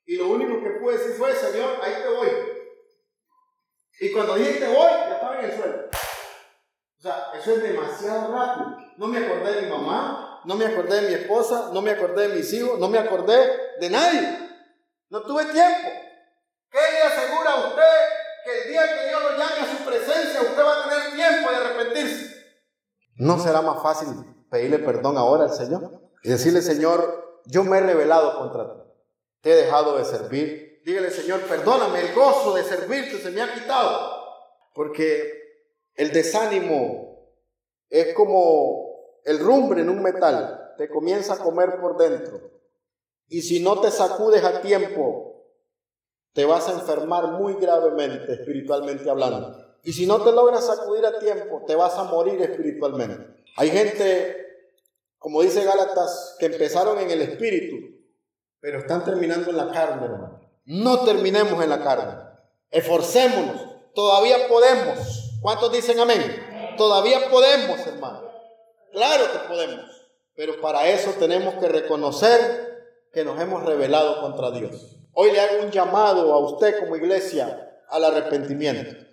Y 0.07 0.17
lo 0.17 0.29
único 0.29 0.63
que 0.63 0.71
pude 0.81 0.99
decir 0.99 1.17
fue, 1.17 1.35
Señor, 1.35 1.79
ahí 1.83 1.95
te 2.03 2.09
voy. 2.09 2.29
Y 4.01 4.13
cuando 4.13 4.35
dije 4.37 4.55
te 4.55 4.69
voy, 4.69 4.91
ya 4.91 5.15
estaba 5.15 5.39
en 5.39 5.45
el 5.51 5.57
suelo. 5.57 5.89
O 6.99 7.03
sea, 7.03 7.31
eso 7.35 7.53
es 7.53 7.63
demasiado 7.63 8.33
rápido. 8.33 8.77
No 8.97 9.07
me 9.07 9.19
acordé 9.19 9.55
de 9.55 9.63
mi 9.63 9.69
mamá, 9.69 10.41
no 10.45 10.55
me 10.55 10.67
acordé 10.67 11.03
de 11.03 11.09
mi 11.09 11.15
esposa, 11.15 11.71
no 11.73 11.83
me 11.83 11.91
acordé 11.91 12.29
de 12.29 12.35
mis 12.37 12.53
hijos, 12.53 12.79
no 12.79 12.89
me 12.89 12.99
acordé 12.99 13.75
de 13.81 13.91
nadie. 13.91 14.39
No 15.11 15.23
tuve 15.23 15.45
tiempo. 15.47 15.91
¿Qué 16.71 16.79
le 16.79 17.03
asegura 17.03 17.51
a 17.51 17.69
usted 17.69 17.83
que 18.45 18.63
el 18.63 18.69
día 18.69 18.95
que 18.95 19.09
Dios 19.09 19.23
lo 19.23 19.31
llame 19.31 19.61
a 19.61 19.77
su 19.77 19.85
presencia, 19.85 20.43
usted 20.43 20.65
va 20.65 20.74
tiempo 21.15 21.51
de 21.51 21.57
arrepentirse? 21.57 22.35
¿No 23.17 23.39
será 23.39 23.63
más 23.63 23.83
fácil 23.83 24.09
pedirle 24.51 24.79
perdón 24.79 25.17
ahora 25.17 25.45
al 25.45 25.53
Señor? 25.53 26.01
Y 26.23 26.31
decirle, 26.31 26.63
Señor, 26.63 27.43
yo 27.47 27.65
me 27.65 27.79
he 27.79 27.81
rebelado 27.81 28.39
contra 28.39 28.73
ti. 28.73 28.81
Te 29.41 29.53
he 29.53 29.57
dejado 29.57 29.99
de 29.99 30.05
servir. 30.05 30.83
Dígale, 30.85 31.11
Señor, 31.11 31.41
perdóname, 31.43 32.01
el 32.01 32.15
gozo 32.15 32.55
de 32.55 32.65
servirte 32.65 33.19
se 33.19 33.31
me 33.31 33.43
ha 33.43 33.55
quitado. 33.55 34.25
Porque 34.75 35.33
el 35.95 36.13
desánimo 36.13 37.31
es 37.89 38.15
como 38.15 39.21
el 39.25 39.39
rumbre 39.39 39.83
en 39.83 39.91
un 39.91 40.03
metal 40.03 40.75
te 40.77 40.89
comienza 40.89 41.35
a 41.35 41.39
comer 41.39 41.81
por 41.81 41.97
dentro. 41.97 42.41
Y 43.29 43.43
si 43.43 43.63
no 43.63 43.81
te 43.81 43.91
sacudes 43.91 44.45
a 44.45 44.61
tiempo, 44.61 45.35
te 46.33 46.45
vas 46.45 46.69
a 46.69 46.73
enfermar 46.73 47.33
muy 47.33 47.55
gravemente 47.55 48.33
espiritualmente 48.33 49.09
hablando. 49.09 49.64
Y 49.85 49.93
si 49.93 50.07
no 50.07 50.23
te 50.23 50.33
logras 50.33 50.67
sacudir 50.67 51.05
a 51.05 51.19
tiempo, 51.19 51.63
te 51.67 51.75
vas 51.75 51.95
a 51.95 52.05
morir 52.05 52.41
espiritualmente. 52.41 53.45
Hay 53.57 53.71
gente, 53.71 54.71
como 55.19 55.43
dice 55.43 55.65
Gálatas, 55.65 56.37
que 56.39 56.47
empezaron 56.47 56.99
en 56.99 57.11
el 57.11 57.21
espíritu, 57.23 57.77
pero 58.61 58.79
están 58.79 59.05
terminando 59.05 59.51
en 59.51 59.57
la 59.59 59.71
carne, 59.71 60.07
hermano. 60.07 60.41
No 60.65 61.05
terminemos 61.05 61.63
en 61.63 61.69
la 61.69 61.83
carne. 61.83 62.15
Esforcémonos. 62.71 63.61
Todavía 63.95 64.49
podemos. 64.49 65.39
¿Cuántos 65.43 65.71
dicen 65.71 66.01
amén? 66.01 66.75
Todavía 66.77 67.31
podemos, 67.31 67.87
hermano. 67.87 68.25
Claro 68.95 69.25
que 69.33 69.49
podemos, 69.49 69.85
pero 70.37 70.61
para 70.61 70.89
eso 70.89 71.11
tenemos 71.19 71.55
que 71.55 71.69
reconocer 71.69 73.09
que 73.13 73.25
nos 73.25 73.41
hemos 73.41 73.65
rebelado 73.65 74.21
contra 74.21 74.53
Dios. 74.53 74.97
Hoy 75.13 75.33
le 75.33 75.41
hago 75.41 75.65
un 75.65 75.71
llamado 75.71 76.33
a 76.33 76.39
usted 76.39 76.79
como 76.81 76.97
iglesia 76.97 77.81
al 77.89 78.05
arrepentimiento, 78.05 79.05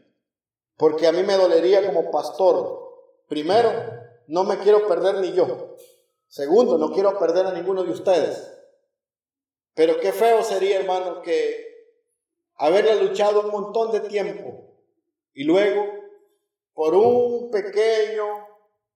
porque 0.81 1.05
a 1.05 1.11
mí 1.11 1.21
me 1.21 1.37
dolería 1.37 1.85
como 1.85 2.09
pastor. 2.09 3.05
Primero, 3.27 3.71
no 4.25 4.43
me 4.45 4.57
quiero 4.57 4.87
perder 4.87 5.19
ni 5.19 5.31
yo. 5.31 5.75
Segundo, 6.27 6.79
no 6.79 6.91
quiero 6.91 7.19
perder 7.19 7.45
a 7.45 7.53
ninguno 7.53 7.83
de 7.83 7.91
ustedes. 7.91 8.51
Pero 9.75 9.99
qué 9.99 10.11
feo 10.11 10.43
sería, 10.43 10.79
hermano, 10.79 11.21
que 11.21 11.67
haberle 12.55 12.95
luchado 12.95 13.41
un 13.41 13.51
montón 13.51 13.91
de 13.91 13.99
tiempo 13.99 14.73
y 15.35 15.43
luego, 15.43 15.85
por 16.73 16.95
un 16.95 17.51
pequeño 17.51 18.25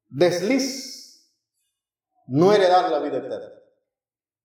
desliz, 0.09 1.31
no 2.25 2.51
heredar 2.51 2.89
la 2.89 2.97
vida 2.97 3.19
eterna. 3.19 3.61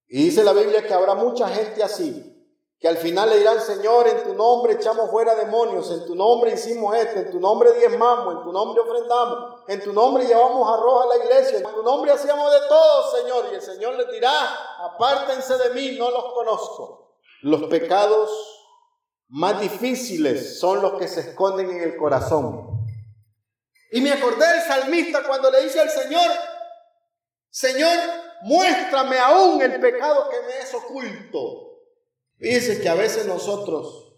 Y 0.08 0.24
dice 0.24 0.44
la 0.44 0.52
Biblia 0.52 0.86
que 0.86 0.92
habrá 0.92 1.14
mucha 1.14 1.48
gente 1.48 1.82
así, 1.82 2.39
que 2.80 2.88
al 2.88 2.96
final 2.96 3.28
le 3.28 3.36
dirán, 3.36 3.60
Señor, 3.60 4.08
en 4.08 4.22
tu 4.22 4.32
nombre 4.32 4.72
echamos 4.72 5.10
fuera 5.10 5.34
demonios, 5.34 5.90
en 5.90 6.06
tu 6.06 6.14
nombre 6.14 6.52
hicimos 6.52 6.96
esto, 6.96 7.18
en 7.18 7.30
tu 7.30 7.38
nombre 7.38 7.74
diezmamos, 7.74 8.36
en 8.36 8.42
tu 8.42 8.52
nombre 8.52 8.80
ofrendamos, 8.80 9.60
en 9.68 9.84
tu 9.84 9.92
nombre 9.92 10.24
llevamos 10.24 10.66
arroz 10.66 11.04
a 11.04 11.08
la 11.08 11.22
iglesia, 11.22 11.58
en 11.58 11.64
tu 11.64 11.82
nombre 11.82 12.10
hacíamos 12.10 12.50
de 12.50 12.58
todo, 12.68 13.18
Señor. 13.18 13.44
Y 13.52 13.56
el 13.56 13.60
Señor 13.60 13.96
les 13.96 14.10
dirá, 14.10 14.32
apártense 14.94 15.58
de 15.58 15.70
mí, 15.74 15.98
no 15.98 16.10
los 16.10 16.32
conozco. 16.32 17.18
Los 17.42 17.64
pecados 17.64 18.30
más 19.28 19.60
difíciles 19.60 20.58
son 20.58 20.80
los 20.80 20.94
que 20.98 21.06
se 21.06 21.20
esconden 21.20 21.70
en 21.70 21.82
el 21.82 21.98
corazón. 21.98 22.86
Y 23.92 24.00
me 24.00 24.12
acordé 24.12 24.46
del 24.46 24.62
salmista 24.62 25.22
cuando 25.24 25.50
le 25.50 25.64
dice 25.64 25.80
al 25.80 25.90
Señor, 25.90 26.30
Señor, 27.50 27.98
muéstrame 28.40 29.18
aún 29.18 29.60
el 29.60 29.78
pecado 29.80 30.30
que 30.30 30.40
me 30.46 30.58
es 30.60 30.72
oculto. 30.72 31.69
Dice 32.40 32.80
que 32.80 32.88
a 32.88 32.94
veces 32.94 33.26
nosotros 33.26 34.14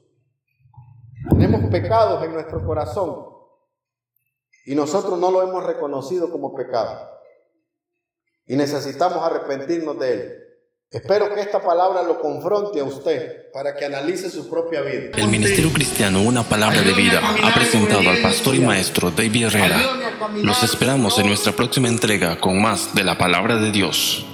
tenemos 1.29 1.69
pecados 1.71 2.25
en 2.25 2.33
nuestro 2.33 2.65
corazón 2.65 3.27
y 4.65 4.77
nosotros 4.77 5.19
no 5.19 5.33
lo 5.33 5.43
hemos 5.43 5.65
reconocido 5.65 6.31
como 6.31 6.55
pecado. 6.55 7.11
Y 8.47 8.55
necesitamos 8.55 9.19
arrepentirnos 9.19 9.99
de 9.99 10.13
él. 10.13 10.39
Espero 10.89 11.35
que 11.35 11.41
esta 11.41 11.61
palabra 11.61 12.03
lo 12.03 12.21
confronte 12.21 12.79
a 12.79 12.85
usted 12.85 13.51
para 13.53 13.75
que 13.75 13.87
analice 13.87 14.31
su 14.31 14.49
propia 14.49 14.83
vida. 14.83 15.11
El 15.17 15.29
Ministerio 15.29 15.73
Cristiano 15.73 16.23
Una 16.23 16.43
Palabra 16.43 16.83
de 16.83 16.93
Vida 16.93 17.21
ha 17.43 17.55
presentado 17.55 18.09
al 18.09 18.21
pastor 18.21 18.55
y 18.55 18.61
maestro 18.61 19.11
David 19.11 19.47
Herrera. 19.47 19.81
Los 20.35 20.63
esperamos 20.63 21.19
en 21.19 21.27
nuestra 21.27 21.53
próxima 21.53 21.89
entrega 21.89 22.39
con 22.39 22.61
más 22.61 22.95
de 22.95 23.05
la 23.05 23.17
Palabra 23.19 23.57
de 23.57 23.73
Dios. 23.73 24.27